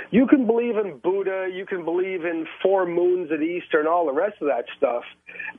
[0.09, 4.07] You can believe in Buddha, you can believe in four moons at Easter and all
[4.07, 5.03] the rest of that stuff,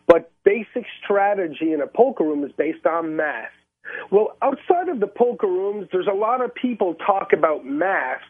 [0.09, 3.51] but basic strategy in a poker room is based on math.
[4.11, 8.23] Well, outside of the poker rooms, there's a lot of people talk about math,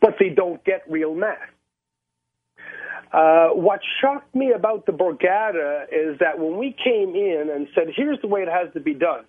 [0.00, 1.38] but they don't get real math.
[3.12, 7.88] Uh, what shocked me about the Borgata is that when we came in and said,
[7.94, 9.24] here's the way it has to be done,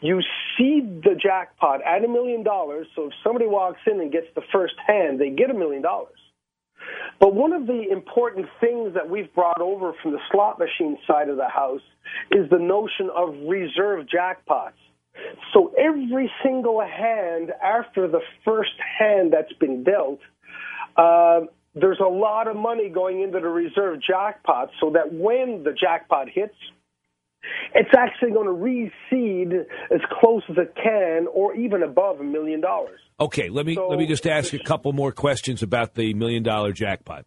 [0.00, 0.20] you
[0.56, 4.42] seed the jackpot at a million dollars, so if somebody walks in and gets the
[4.52, 6.18] first hand, they get a million dollars.
[7.20, 11.28] But one of the important things that we've brought over from the slot machine side
[11.28, 11.82] of the house
[12.30, 14.78] is the notion of reserve jackpots.
[15.52, 20.20] So every single hand after the first hand that's been dealt,
[20.96, 21.40] uh,
[21.74, 26.28] there's a lot of money going into the reserve jackpot so that when the jackpot
[26.28, 26.54] hits,
[27.74, 29.52] it's actually going to reseed
[29.94, 32.98] as close as it can or even above a million dollars.
[33.20, 36.42] Okay, let me So- let me just ask a couple more questions about the million
[36.42, 37.24] dollar jackpot.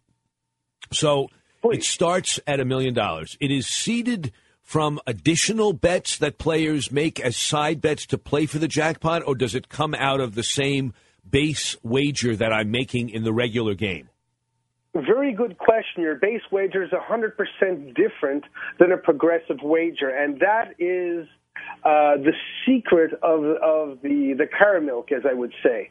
[0.92, 1.28] So
[1.64, 3.36] it starts at a million dollars.
[3.40, 4.32] It is seeded
[4.72, 9.34] from additional bets that players make as side bets to play for the jackpot, or
[9.34, 10.94] does it come out of the same
[11.30, 14.08] base wager that I'm making in the regular game?
[14.94, 16.00] Very good question.
[16.00, 18.44] Your base wager is 100% different
[18.78, 21.28] than a progressive wager, and that is
[21.84, 22.32] uh, the
[22.66, 25.90] secret of, of the, the caramel, as I would say.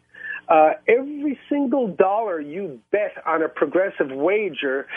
[0.50, 4.88] Uh, every single dollar you bet on a progressive wager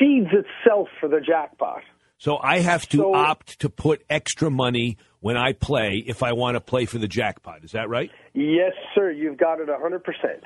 [0.00, 1.82] seeds itself for the jackpot.
[2.18, 6.56] So I have to opt to put extra money when I play if I want
[6.56, 7.64] to play for the jackpot.
[7.64, 8.10] Is that right?
[8.34, 9.10] Yes, sir.
[9.10, 10.00] You've got it 100%.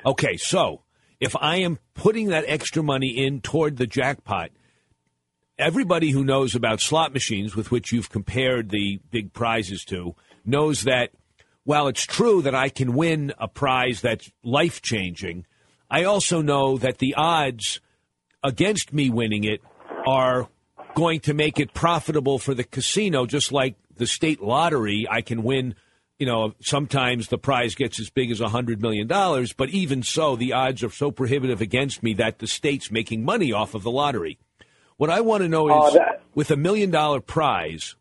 [0.05, 0.81] Okay, so
[1.19, 4.51] if I am putting that extra money in toward the jackpot,
[5.57, 10.15] everybody who knows about slot machines with which you've compared the big prizes to
[10.45, 11.09] knows that
[11.63, 15.45] while it's true that I can win a prize that's life changing,
[15.89, 17.79] I also know that the odds
[18.43, 19.61] against me winning it
[20.05, 20.49] are
[20.95, 25.07] going to make it profitable for the casino, just like the state lottery.
[25.09, 25.75] I can win,
[26.19, 29.07] you know, sometimes the prize gets as big as a $100 million,
[29.57, 33.51] but even so, the odds are so prohibitive against me that the state's making money
[33.51, 34.37] off of the lottery.
[34.97, 37.95] What I want to know Oh, is that- with a million dollar prize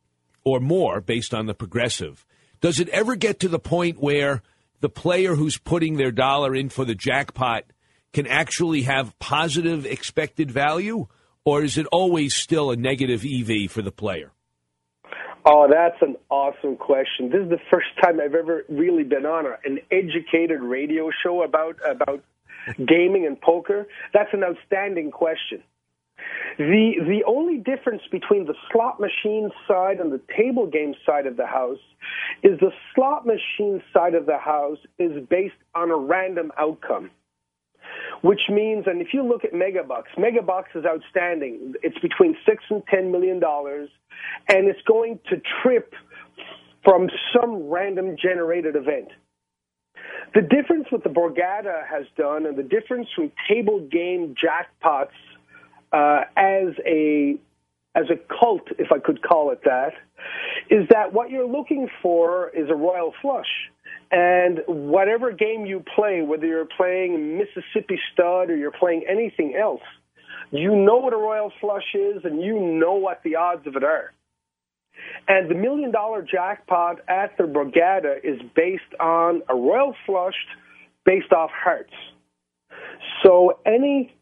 [0.44, 2.24] or more based on the progressive,
[2.60, 4.42] does it ever get to the point where
[4.80, 7.64] the player who's putting their dollar in for the jackpot
[8.12, 11.06] can actually have positive expected value?
[11.44, 14.32] Or is it always still a negative EV for the player?
[15.44, 17.30] Oh, that's an awesome question.
[17.30, 21.78] This is the first time I've ever really been on an educated radio show about
[21.84, 22.22] about
[22.76, 23.88] gaming and poker.
[24.14, 25.64] That's an outstanding question.
[26.58, 31.36] The the only difference between the slot machine side and the table game side of
[31.36, 31.82] the house
[32.44, 37.10] is the slot machine side of the house is based on a random outcome.
[38.22, 41.74] Which means, and if you look at Megabucks, Megabucks is outstanding.
[41.82, 43.88] It's between six and ten million dollars,
[44.48, 45.92] and it's going to trip
[46.84, 49.08] from some random generated event.
[50.34, 55.08] The difference what the Borgata has done, and the difference from table game jackpots
[55.92, 57.36] uh, as a
[57.94, 59.92] as a cult, if I could call it that,
[60.70, 63.70] is that what you're looking for is a royal flush.
[64.12, 69.80] And whatever game you play, whether you're playing Mississippi Stud or you're playing anything else,
[70.50, 73.82] you know what a royal flush is and you know what the odds of it
[73.82, 74.12] are.
[75.26, 80.34] And the million dollar jackpot at the Borgata is based on a royal flush
[81.06, 81.94] based off hearts.
[83.24, 84.14] So any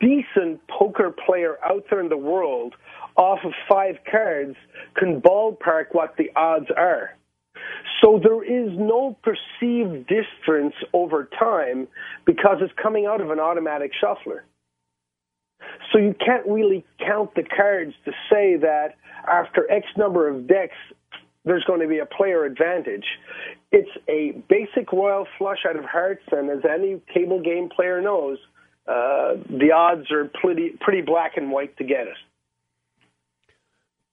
[0.00, 2.74] decent poker player out there in the world
[3.16, 4.56] off of five cards
[4.96, 7.10] can ballpark what the odds are.
[8.00, 11.88] So there is no perceived difference over time
[12.24, 14.44] because it's coming out of an automatic shuffler.
[15.92, 18.96] So you can't really count the cards to say that
[19.28, 20.76] after X number of decks,
[21.44, 23.04] there's going to be a player advantage.
[23.70, 28.38] It's a basic royal flush out of hearts, and as any table game player knows,
[28.86, 32.16] uh, the odds are pretty pretty black and white to get it.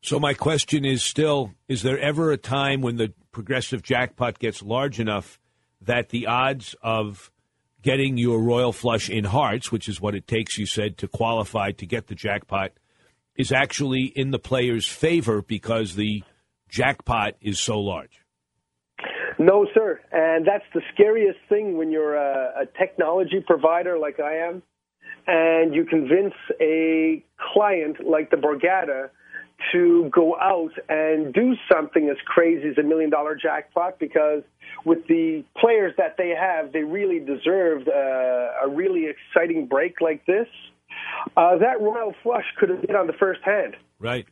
[0.02, 4.62] So my question is still: Is there ever a time when the progressive jackpot gets
[4.62, 5.40] large enough
[5.82, 7.32] that the odds of
[7.82, 11.72] getting your royal flush in hearts, which is what it takes, you said, to qualify
[11.72, 12.72] to get the jackpot,
[13.38, 16.24] is actually in the player's favor because the
[16.68, 18.22] jackpot is so large?
[19.38, 20.02] No, sir.
[20.12, 24.62] And that's the scariest thing when you're a, a technology provider like I am,
[25.26, 27.24] and you convince a
[27.54, 29.10] client like the Borgata
[29.72, 34.44] to go out and do something as crazy as a million dollar jackpot because
[34.86, 40.26] with the players that they have, they really deserved uh, a really exciting break like
[40.26, 40.48] this.
[41.36, 43.76] Uh, that royal flush could have been on the first hand.
[44.00, 44.26] Right.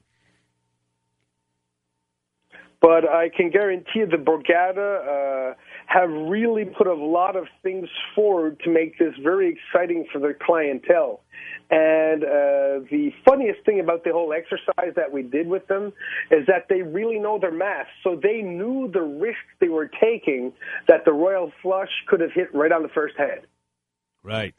[2.79, 5.53] But I can guarantee the Borgata uh,
[5.87, 10.35] have really put a lot of things forward to make this very exciting for their
[10.39, 11.21] clientele.
[11.69, 15.91] And uh, the funniest thing about the whole exercise that we did with them
[16.31, 17.87] is that they really know their math.
[18.03, 20.53] So they knew the risk they were taking
[20.87, 23.41] that the royal flush could have hit right on the first hand.
[24.23, 24.55] Right.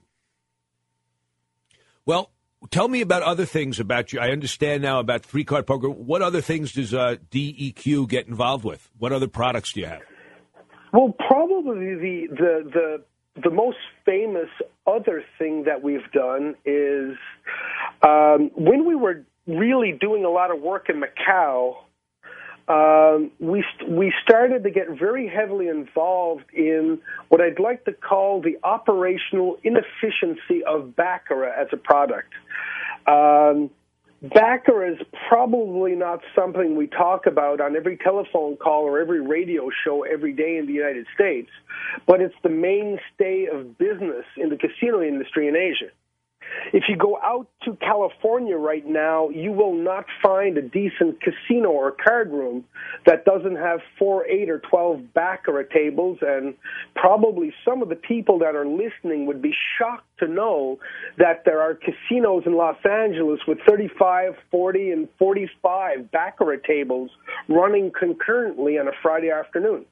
[2.04, 2.30] Well,
[2.70, 4.20] tell me about other things about you.
[4.20, 5.88] I understand now about three card poker.
[5.88, 8.90] What other things does uh, DEQ get involved with?
[8.98, 10.00] What other products do you have?
[10.92, 13.04] Well, probably the the the
[13.42, 14.48] the most famous
[14.86, 17.16] other thing that we've done is
[18.02, 21.76] um, when we were really doing a lot of work in Macau.
[22.68, 28.42] Um, we we started to get very heavily involved in what I'd like to call
[28.42, 32.34] the operational inefficiency of baccarat as a product.
[33.06, 33.70] Um,
[34.20, 39.70] Baccarat is probably not something we talk about on every telephone call or every radio
[39.84, 41.50] show every day in the United States,
[42.06, 45.90] but it's the mainstay of business in the casino industry in Asia.
[46.72, 51.70] If you go out to California right now, you will not find a decent casino
[51.70, 52.64] or card room
[53.06, 56.18] that doesn't have four, eight, or 12 baccarat tables.
[56.20, 56.54] And
[56.94, 60.78] probably some of the people that are listening would be shocked to know
[61.16, 67.10] that there are casinos in Los Angeles with 35, 40, and 45 baccarat tables
[67.48, 69.86] running concurrently on a Friday afternoon.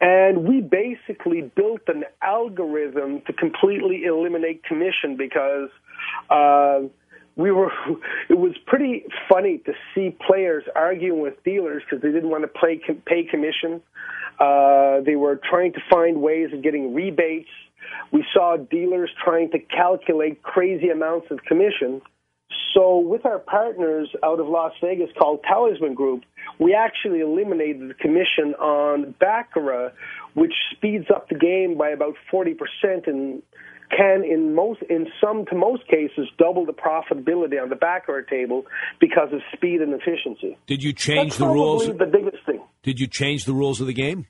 [0.00, 5.68] And we basically built an algorithm to completely eliminate commission because
[6.30, 6.80] uh,
[7.36, 7.70] we were.
[8.28, 12.48] It was pretty funny to see players arguing with dealers because they didn't want to
[12.48, 13.82] pay pay commission.
[14.38, 17.50] Uh, they were trying to find ways of getting rebates.
[18.12, 22.00] We saw dealers trying to calculate crazy amounts of commission.
[22.74, 26.22] So, with our partners out of Las Vegas called Talisman Group,
[26.58, 29.92] we actually eliminated the commission on Baccarat,
[30.34, 32.54] which speeds up the game by about 40%
[33.06, 33.42] and
[33.96, 38.64] can in most in some to most cases double the profitability on the Baccarat table
[39.00, 40.56] because of speed and efficiency.
[40.66, 41.86] Did you change That's the rules?
[41.86, 42.60] The biggest thing.
[42.84, 44.26] Did you change the rules of the game?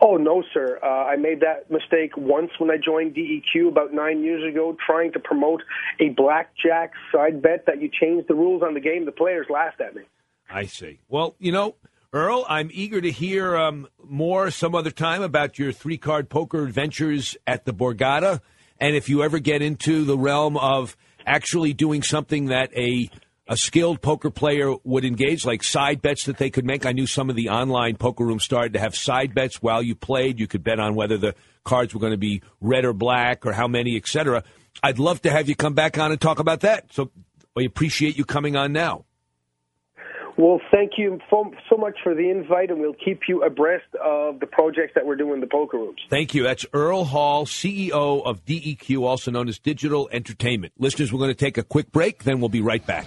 [0.00, 0.78] Oh no, sir.
[0.82, 5.12] Uh, I made that mistake once when I joined DEQ about nine years ago, trying
[5.12, 5.62] to promote
[6.00, 9.06] a blackjack side bet that you changed the rules on the game.
[9.06, 10.02] The players laughed at me.
[10.50, 11.00] I see.
[11.08, 11.76] Well, you know,
[12.12, 16.64] Earle, I'm eager to hear um, more some other time about your three card poker
[16.64, 18.40] adventures at the Borgata.
[18.78, 23.10] And if you ever get into the realm of actually doing something that a
[23.48, 26.84] a skilled poker player would engage, like side bets that they could make.
[26.84, 29.94] I knew some of the online poker rooms started to have side bets while you
[29.94, 30.40] played.
[30.40, 31.34] You could bet on whether the
[31.64, 34.42] cards were going to be red or black or how many, etc.
[34.82, 36.92] I'd love to have you come back on and talk about that.
[36.92, 37.10] So
[37.54, 39.04] we appreciate you coming on now.
[40.38, 44.46] Well, thank you so much for the invite, and we'll keep you abreast of the
[44.46, 45.98] projects that we're doing in the poker rooms.
[46.10, 46.42] Thank you.
[46.42, 50.74] That's Earle Hall, CEO of DEQ, also known as Digital Entertainment.
[50.78, 53.06] Listeners, we're going to take a quick break, then we'll be right back.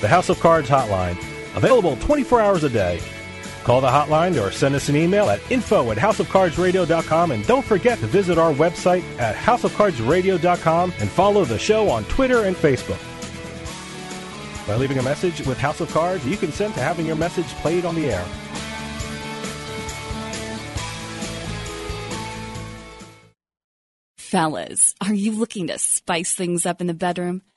[0.00, 1.16] The House of Cards hotline.
[1.56, 3.00] Available 24 hours a day.
[3.64, 7.98] Call the hotline or send us an email at info at houseofcardsradio.com and don't forget
[7.98, 13.00] to visit our website at houseofcardsradio.com and follow the show on Twitter and Facebook.
[14.66, 17.84] By leaving a message with House of Cards, you consent to having your message played
[17.84, 18.24] on the air.
[24.16, 27.42] Fellas, are you looking to spice things up in the bedroom?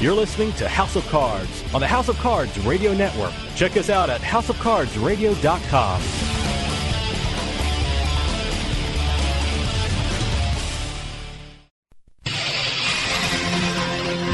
[0.00, 3.32] You're listening to House of Cards on the House of Cards Radio Network.
[3.56, 6.02] Check us out at houseofcardsradio.com.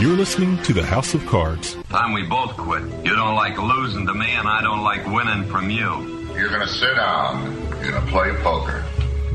[0.03, 1.77] You're listening to the House of Cards.
[1.89, 2.83] Time we both quit.
[3.07, 6.35] You don't like losing to me, and I don't like winning from you.
[6.37, 7.57] You're gonna sit down.
[7.81, 8.85] You're gonna play poker.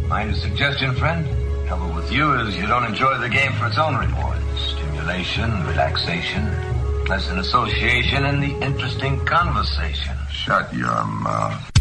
[0.08, 1.49] Mind a suggestion, friend?
[1.70, 4.42] Trouble with you is you don't enjoy the game for its own rewards.
[4.60, 6.52] Stimulation, relaxation,
[7.06, 10.18] pleasant association, and the interesting conversation.
[10.32, 11.72] Shut your mouth.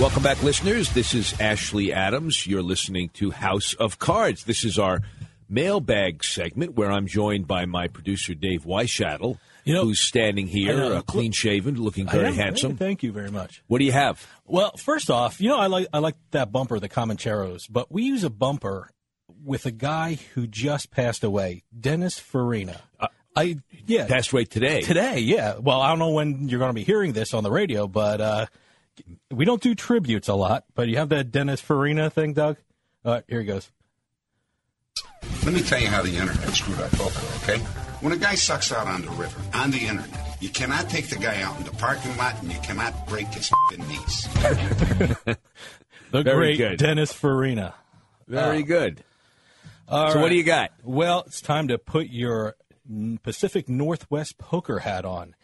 [0.00, 0.94] Welcome back, listeners.
[0.94, 2.46] This is Ashley Adams.
[2.46, 4.44] You're listening to House of Cards.
[4.44, 5.02] This is our
[5.46, 10.82] mailbag segment where I'm joined by my producer, Dave Weishattle, You know- who's standing here,
[10.82, 12.34] uh, clean shaven, looking very am.
[12.34, 12.76] handsome.
[12.76, 13.62] Thank you very much.
[13.68, 14.26] What do you have?
[14.44, 18.02] Well, first off, you know I like I like that bumper, the Comancheros, but we
[18.02, 18.90] use a bumper
[19.44, 22.82] with a guy who just passed away, Dennis Farina.
[23.34, 24.82] I yeah, Passed away today.
[24.82, 25.56] Today, yeah.
[25.58, 28.20] Well, I don't know when you're going to be hearing this on the radio, but
[28.20, 28.46] uh,
[29.30, 30.64] we don't do tributes a lot.
[30.74, 32.58] But you have that Dennis Farina thing, Doug.
[33.04, 33.70] Uh, here he goes.
[35.44, 37.64] Let me tell you how the internet screwed our poker, okay?
[38.02, 41.16] When a guy sucks out on the river, on the internet, you cannot take the
[41.16, 45.36] guy out in the parking lot and you cannot break his f***ing knees.
[46.10, 46.78] The Very great good.
[46.78, 47.74] Dennis Farina.
[48.28, 49.04] Very Uh, good.
[49.88, 50.70] All So what do you got?
[50.84, 52.54] Well, it's time to put your
[53.22, 55.34] Pacific Northwest poker hat on.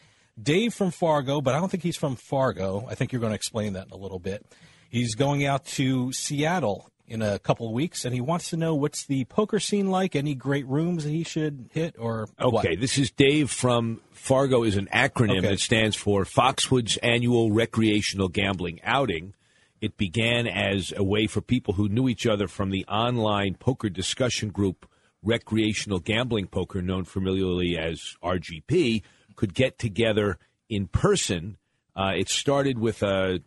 [0.40, 2.86] Dave from Fargo, but I don't think he's from Fargo.
[2.86, 4.44] I think you're going to explain that in a little bit.
[4.90, 8.74] He's going out to Seattle in a couple of weeks, and he wants to know
[8.74, 10.14] what's the poker scene like.
[10.14, 12.64] Any great rooms that he should hit, or what?
[12.64, 15.48] Okay, this is Dave from Fargo is an acronym Okay.
[15.48, 19.34] that stands for Foxwoods Annual Recreational Gambling Outing.
[19.80, 23.88] It began as a way for people who knew each other from the online poker
[23.88, 24.86] discussion group
[25.22, 29.02] Recreational Gambling Poker, known familiarly as RGP,
[29.36, 30.38] could get together
[30.68, 31.56] in person.
[31.96, 33.40] Uh, it started with a,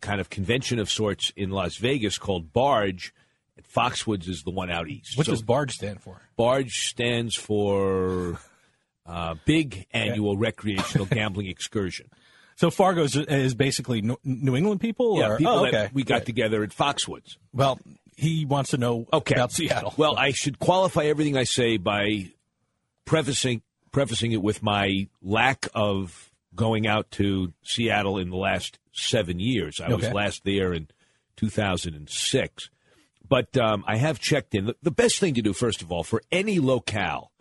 [0.00, 3.12] kind of convention of sorts in Las Vegas called Barge.
[3.74, 5.16] Foxwoods is the one out east.
[5.16, 6.20] What So- does Barge stand for?
[6.36, 8.38] Barge stands for
[9.06, 12.10] uh, Big Annual Recreational Gambling Excursion.
[12.56, 15.18] So Fargo is, is basically New- England people.
[15.18, 15.38] Yeah, or?
[15.38, 15.90] people oh, that okay.
[15.94, 16.26] we got Right.
[16.26, 17.36] together at Foxwoods.
[17.52, 17.78] Well,
[18.16, 19.34] he wants to know Okay.
[19.34, 19.94] about Seattle.
[19.96, 22.30] Well, I should qualify everything I say by
[23.04, 29.40] prefacing prefacing it with my lack of going out to Seattle in the last seven
[29.40, 29.80] years.
[29.80, 30.88] I was last there in
[31.36, 32.70] 2006.
[33.28, 34.72] But um, I have checked in.
[34.82, 37.32] The, best thing to do, first of all, for any locale,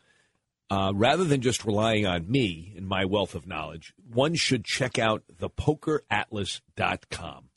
[0.70, 4.98] uh, rather than just relying on me and my wealth of knowledge, one should check
[4.98, 7.50] out thepokeratlas.com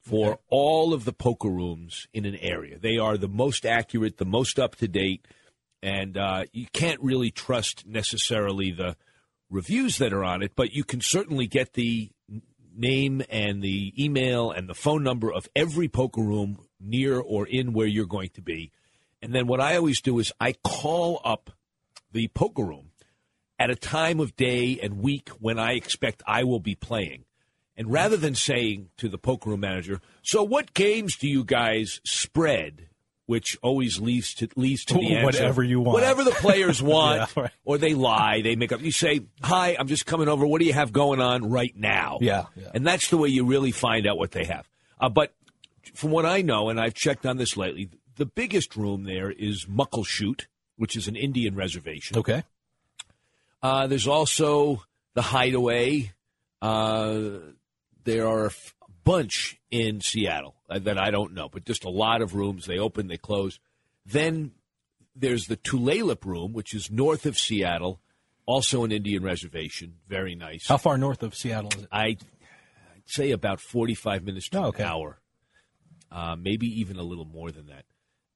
[0.00, 2.78] for all of the poker rooms in an area.
[2.78, 5.28] They are the most accurate, the most up to date.
[5.82, 8.96] and uh, you can't really trust necessarily the
[9.52, 12.10] reviews that are on it, but you can certainly get the
[12.74, 17.72] name and the email and the phone number of every poker room near or in
[17.72, 18.72] where you're going to be.
[19.20, 21.50] And then what I always do is I call up
[22.10, 22.90] the poker room
[23.58, 27.24] at a time of day and week when I expect I will be playing.
[27.76, 32.00] And rather than saying to the poker room manager, "So what games do you guys
[32.04, 32.88] spread?"
[33.32, 35.94] Which always leads to leads to the answer Whatever you want.
[35.94, 37.50] whatever the players want, Yeah, right.
[37.64, 38.82] or they lie, they make up.
[38.82, 40.46] You say, "Hi, I'm just coming over.
[40.46, 43.72] What do you have going on right now?" Yeah, and that's the way you really
[43.72, 44.68] find out what they have.
[45.00, 45.32] Uh, but
[45.94, 49.64] from what I know, and I've checked on this lately, the biggest room there is
[49.64, 50.42] Muckleshoot,
[50.76, 52.18] which is an Indian reservation.
[52.18, 52.44] Okay.
[53.62, 54.82] Uh, there's also
[55.14, 56.12] the Hideaway.
[56.60, 57.20] Uh,
[58.04, 58.50] there are
[59.04, 62.66] bunch in Seattle uh, that I don't know, but just a lot of rooms.
[62.66, 63.58] They open, they close.
[64.04, 64.52] Then
[65.14, 68.00] there's the Tulalip room, which is north of Seattle,
[68.46, 69.96] also an Indian reservation.
[70.08, 70.66] Very nice.
[70.68, 71.88] How far north of Seattle is it?
[71.92, 72.18] I, I'd
[73.06, 75.20] say about 45 minutes to an hour,
[76.10, 77.84] uh, maybe even a little more than that.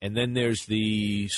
[0.03, 1.29] And then there's the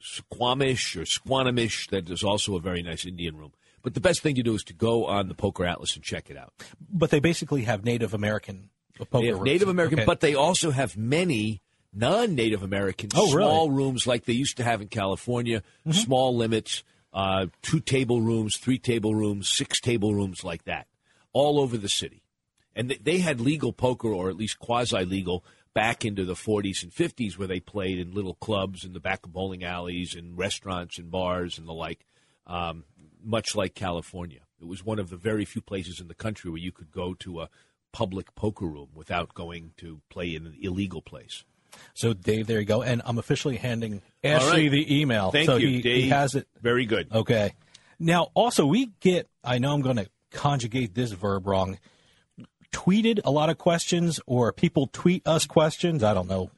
[0.00, 3.52] Squamish or Squanamish, that is also a very nice Indian room.
[3.82, 6.30] But the best thing to do is to go on the Poker Atlas and check
[6.30, 6.52] it out.
[6.90, 9.46] But they basically have Native American poker They have rooms.
[9.46, 10.06] Native American, Okay.
[10.06, 11.60] but they also have many
[11.92, 13.48] non-Native American Oh, really?
[13.50, 15.60] small rooms like they used to have in California.
[15.80, 15.92] Mm-hmm.
[15.92, 20.86] Small limits, uh, two table rooms, three table rooms, six table rooms like that,
[21.32, 22.22] all over the city.
[22.74, 26.92] And they, they had legal poker, or at least quasi-legal, back into the 40s and
[26.92, 30.98] 50s, where they played in little clubs in the back of bowling alleys and restaurants
[30.98, 32.06] and bars and the like.
[32.46, 32.84] Um,
[33.22, 36.60] much like California, it was one of the very few places in the country where
[36.60, 37.48] you could go to a
[37.92, 41.44] public poker room without going to play in an illegal place.
[41.94, 42.82] So, Dave, there you go.
[42.82, 44.70] And I'm officially handing Ashley right.
[44.70, 45.30] the email.
[45.30, 46.04] Thank so you, he, Dave.
[46.04, 46.46] he has it.
[46.60, 47.08] Very good.
[47.12, 47.54] Okay.
[47.98, 51.78] Now, also, we get, I know I'm going to conjugate this verb wrong,
[52.72, 56.02] tweeted a lot of questions, or people tweet us questions.
[56.02, 56.50] I don't know.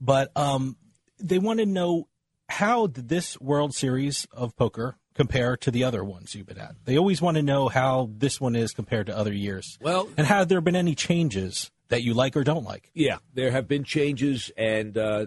[0.00, 0.76] But um,
[1.18, 2.08] they want to know
[2.48, 6.74] how did this World Series of Poker compare to the other ones you've been at?
[6.84, 9.76] They always want to know how this one is compared to other years.
[9.80, 12.90] Well, and have there been any changes that you like or don't like?
[12.94, 15.26] Yeah, there have been changes, and uh,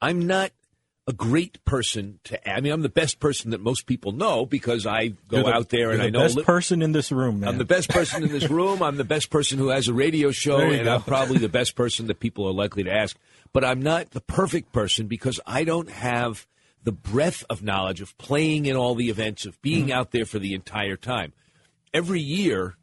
[0.00, 0.50] I'm not
[1.08, 2.48] a great person to.
[2.48, 5.68] I mean, I'm the best person that most people know because I go the- out
[5.70, 6.20] there and you're I the know.
[6.24, 7.48] best li- person in this room, man.
[7.48, 8.82] I'm the best person in this room.
[8.82, 10.94] I'm the best person who has a radio show, and go.
[10.94, 13.16] I'm probably the best person that people are likely to ask.
[13.52, 16.46] But I'm not the perfect person because I don't have
[16.84, 19.92] the breadth of knowledge of playing in all the events, of being Mm-hmm.
[19.98, 21.32] out there for the entire time.
[21.94, 22.76] Every year,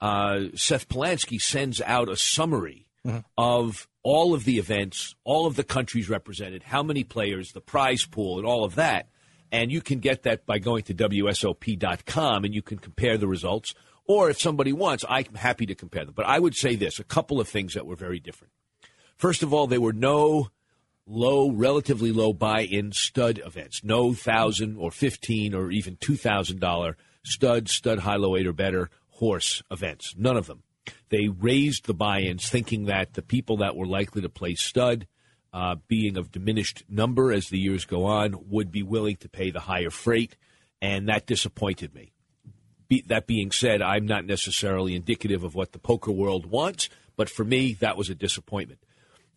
[0.00, 3.18] uh, Seth Palansky sends out a summary Mm-hmm.
[3.38, 8.04] of all of the events, all of the countries represented, how many players, the prize
[8.04, 9.08] pool, and all of that.
[9.52, 13.74] And you can get that by going to WSOP.com and you can compare the results.
[14.08, 16.14] Or if somebody wants, I'm happy to compare them.
[16.16, 18.52] But I would say this a couple of things that were very different.
[19.16, 20.50] First of all, there were no
[21.06, 26.60] low, relatively low buy in stud events, no thousand or fifteen or even two thousand
[26.60, 30.14] dollar stud, stud high low eight or better horse events.
[30.16, 30.62] None of them.
[31.08, 35.06] They raised the buy ins thinking that the people that were likely to play stud,
[35.52, 39.50] uh, being of diminished number as the years go on, would be willing to pay
[39.50, 40.36] the higher freight,
[40.80, 42.12] and that disappointed me.
[42.88, 47.28] Be, that being said, I'm not necessarily indicative of what the poker world wants, but
[47.28, 48.80] for me, that was a disappointment.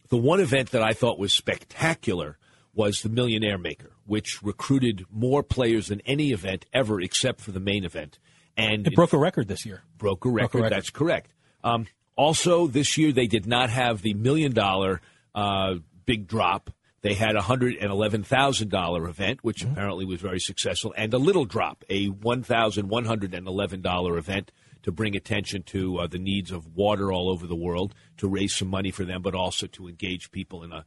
[0.09, 2.37] The one event that I thought was spectacular
[2.73, 7.59] was the Millionaire Maker, which recruited more players than any event ever except for the
[7.59, 8.19] main event.
[8.57, 9.83] And It broke a record this year.
[9.97, 10.51] broke a record.
[10.51, 10.75] Broke a record.
[10.75, 11.33] That's correct.
[11.63, 15.01] Um, also, this year they did not have the million dollar
[15.35, 16.69] uh, big drop.
[17.01, 19.71] They had a hundred and eleven thousand dollar event, which Mm-hmm.
[19.71, 23.81] apparently was very successful, and a little drop, a one thousand one hundred and eleven
[23.81, 24.51] dollar event
[24.89, 28.55] to bring attention to uh, the needs of water all over the world, to raise
[28.55, 30.83] some money for them, but also to engage people in a,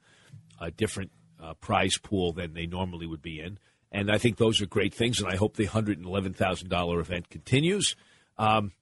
[0.61, 3.61] a different uh, prize pool than they normally would be in.
[3.93, 6.69] And I think those are great things, and I hope the hundred and eleven thousand
[6.69, 7.95] dollar event continues.
[8.39, 8.73] Um,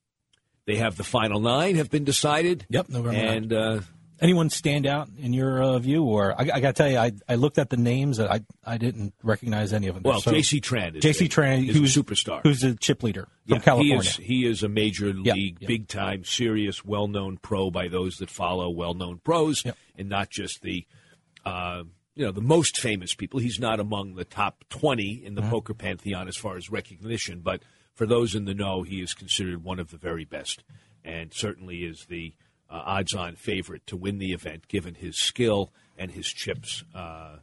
[0.65, 2.65] they have the final nine have been decided.
[2.71, 3.81] Yep, November and uh,
[4.21, 6.05] Anyone stand out in your uh, view?
[6.05, 8.41] Or I, I got to tell you, I, I looked at the names and I
[8.65, 10.03] I didn't recognize any of them.
[10.05, 10.61] well, So- J.C.
[10.61, 11.29] Tran J.C.
[11.29, 14.03] Tran, is a superstar, who's a chip leader from Yeah, California.
[14.03, 15.69] He is, he is a major Yeah, league, yeah.
[15.69, 19.65] big time, serious, well known pro by those that follow well known pros,
[19.97, 20.87] and not just the
[21.47, 23.41] uh, you know the most famous people.
[23.41, 25.51] He's not among the top twenty in the Mm-hmm.
[25.51, 27.63] poker pantheon as far as recognition, but
[27.95, 30.63] for those in the know, he is considered one of the very best,
[31.05, 32.35] and certainly is the
[32.71, 36.85] uh, odds-on favorite to win the event, given his skill and his chips.
[36.95, 37.37] Uh,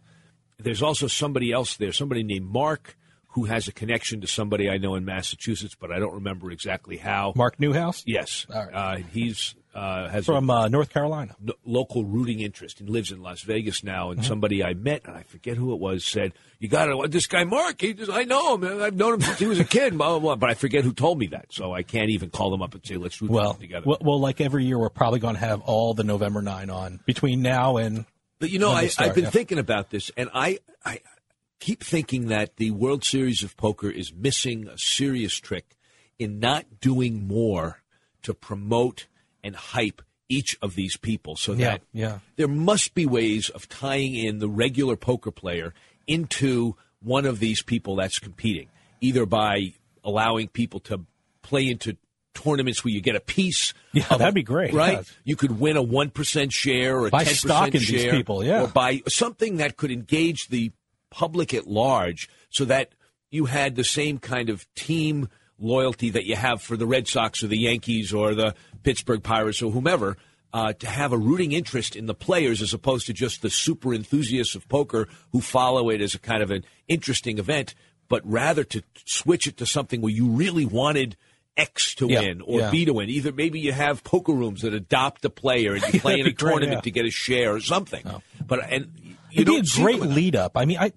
[0.57, 2.97] there's also somebody else there, somebody named Mark,
[3.30, 6.97] who has a connection to somebody I know in Massachusetts, but I don't remember exactly
[6.97, 7.34] how.
[7.36, 8.03] Mark Newhouse?
[8.07, 8.47] Yes.
[8.49, 11.36] Uh, he's uh, has From a uh, North Carolina.
[11.39, 14.09] n- local rooting interest and lives in Las Vegas now.
[14.09, 17.28] And somebody I met, and I forget who it was, said, "You got to this
[17.28, 17.80] guy Mark.
[17.80, 18.82] He just, I know him.
[18.82, 20.36] I've known him since he was a kid." Blah blah blah.
[20.36, 22.84] But I forget who told me that, so I can't even call them up and
[22.86, 25.61] say, "Let's root Well, together." well, well, like every year, we're probably going to have
[25.61, 28.05] all the November 9 on between now and.
[28.39, 29.30] But you know, I, I've been yeah.
[29.32, 30.99] thinking about this, and I, I
[31.59, 35.75] keep thinking that the World Series of Poker is missing a serious trick
[36.19, 37.82] in not doing more
[38.23, 39.07] to promote
[39.48, 42.20] and hype each of these people so Yeah, that yeah.
[42.36, 45.74] there must be ways of tying in the regular poker player
[46.06, 48.68] into one of these people that's competing,
[49.02, 49.74] either by
[50.04, 51.06] allowing people to
[51.41, 51.95] play into
[52.34, 53.74] tournaments where you get a piece.
[53.93, 55.06] Yeah, of- that'd be great, right?
[55.24, 58.12] You could win a one percent share or a Buy ten stock percent in these
[58.12, 58.64] people, yeah.
[58.64, 60.72] or buy something that could engage the
[61.10, 62.91] public at large, so that
[63.32, 65.30] you had the same kind of team
[65.60, 69.62] loyalty that you have for the Red Sox or the Yankees or the Pittsburgh Pirates
[69.62, 70.18] or whomever.
[70.53, 73.93] Uh, to have a rooting interest in the players as opposed to just the super
[73.93, 77.76] enthusiasts of poker who follow it as a kind of an interesting event,
[78.08, 81.18] but rather to switch it to something where you really wanted
[81.58, 82.72] X to Yeah, win or yeah.
[82.72, 83.10] B to win.
[83.10, 86.34] Either maybe you have poker rooms that adopt a player and you play in a
[86.34, 86.82] tournament yeah.
[86.82, 88.05] to get a share or something.
[88.45, 90.54] But and you It'd be a great lead up.
[90.58, 90.90] I mean, I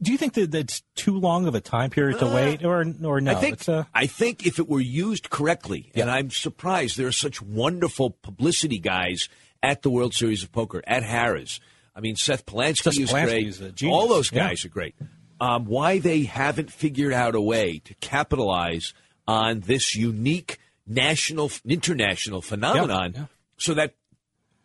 [0.00, 2.84] do you think that that's too long of a time period to Uh, wait, or
[3.04, 3.30] or no?
[3.32, 7.06] I think It's, uh, I think if it were used correctly, and I'm surprised there
[7.08, 9.28] are such wonderful publicity guys
[9.62, 11.60] at the World Series of Poker at Harrah's.
[11.94, 13.46] I mean, Seth Palansky Seth is Palansky great.
[13.46, 13.88] is a.
[13.88, 14.48] All those Yeah.
[14.48, 14.94] guys are great.
[15.40, 18.94] Um, why they haven't figured out a way to capitalize
[19.26, 23.24] on this unique national, international phenomenon, yeah.
[23.56, 23.94] so that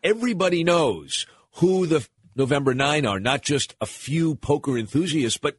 [0.02, 2.06] everybody knows who the
[2.38, 5.58] November Nine are, not just a few poker enthusiasts, but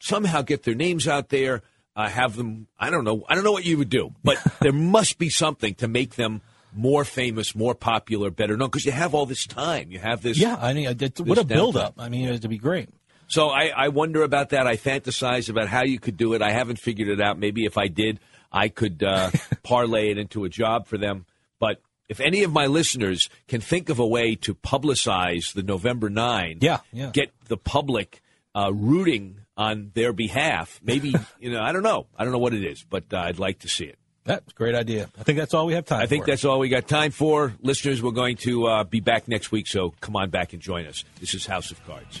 [0.00, 1.62] somehow get their names out there,
[1.94, 2.66] uh, have them.
[2.78, 3.24] I don't know.
[3.28, 6.42] I don't know what you would do, but there must be something to make them
[6.74, 8.68] more famous, more popular, better known.
[8.68, 10.36] Because you have all this time, you have this.
[10.36, 11.94] yeah, I mean, it, what a this build up.
[11.96, 12.90] I mean, it'd be great.
[13.28, 14.66] So I, I wonder about that.
[14.66, 16.42] I fantasize about how you could do it.
[16.42, 17.38] I haven't figured it out.
[17.38, 18.20] Maybe if I did,
[18.52, 19.30] I could uh,
[19.62, 21.24] parlay it into a job for them.
[22.08, 26.58] If any of my listeners can think of a way to publicize the November 9,
[26.60, 27.10] Yeah, yeah.
[27.12, 28.22] get the public
[28.54, 32.06] uh, rooting on their behalf, maybe, you know, I don't know.
[32.16, 33.98] I don't know what it is, but uh, I'd like to see it.
[34.24, 35.08] That's a great idea.
[35.18, 35.98] I think that's all we have time.
[36.00, 36.02] For.
[36.02, 36.30] I think for.
[36.32, 37.54] that's all we got time for.
[37.62, 40.86] Listeners, we're going to uh, be back next week, so come on back and join
[40.86, 41.04] us.
[41.20, 42.20] This is House of Cards.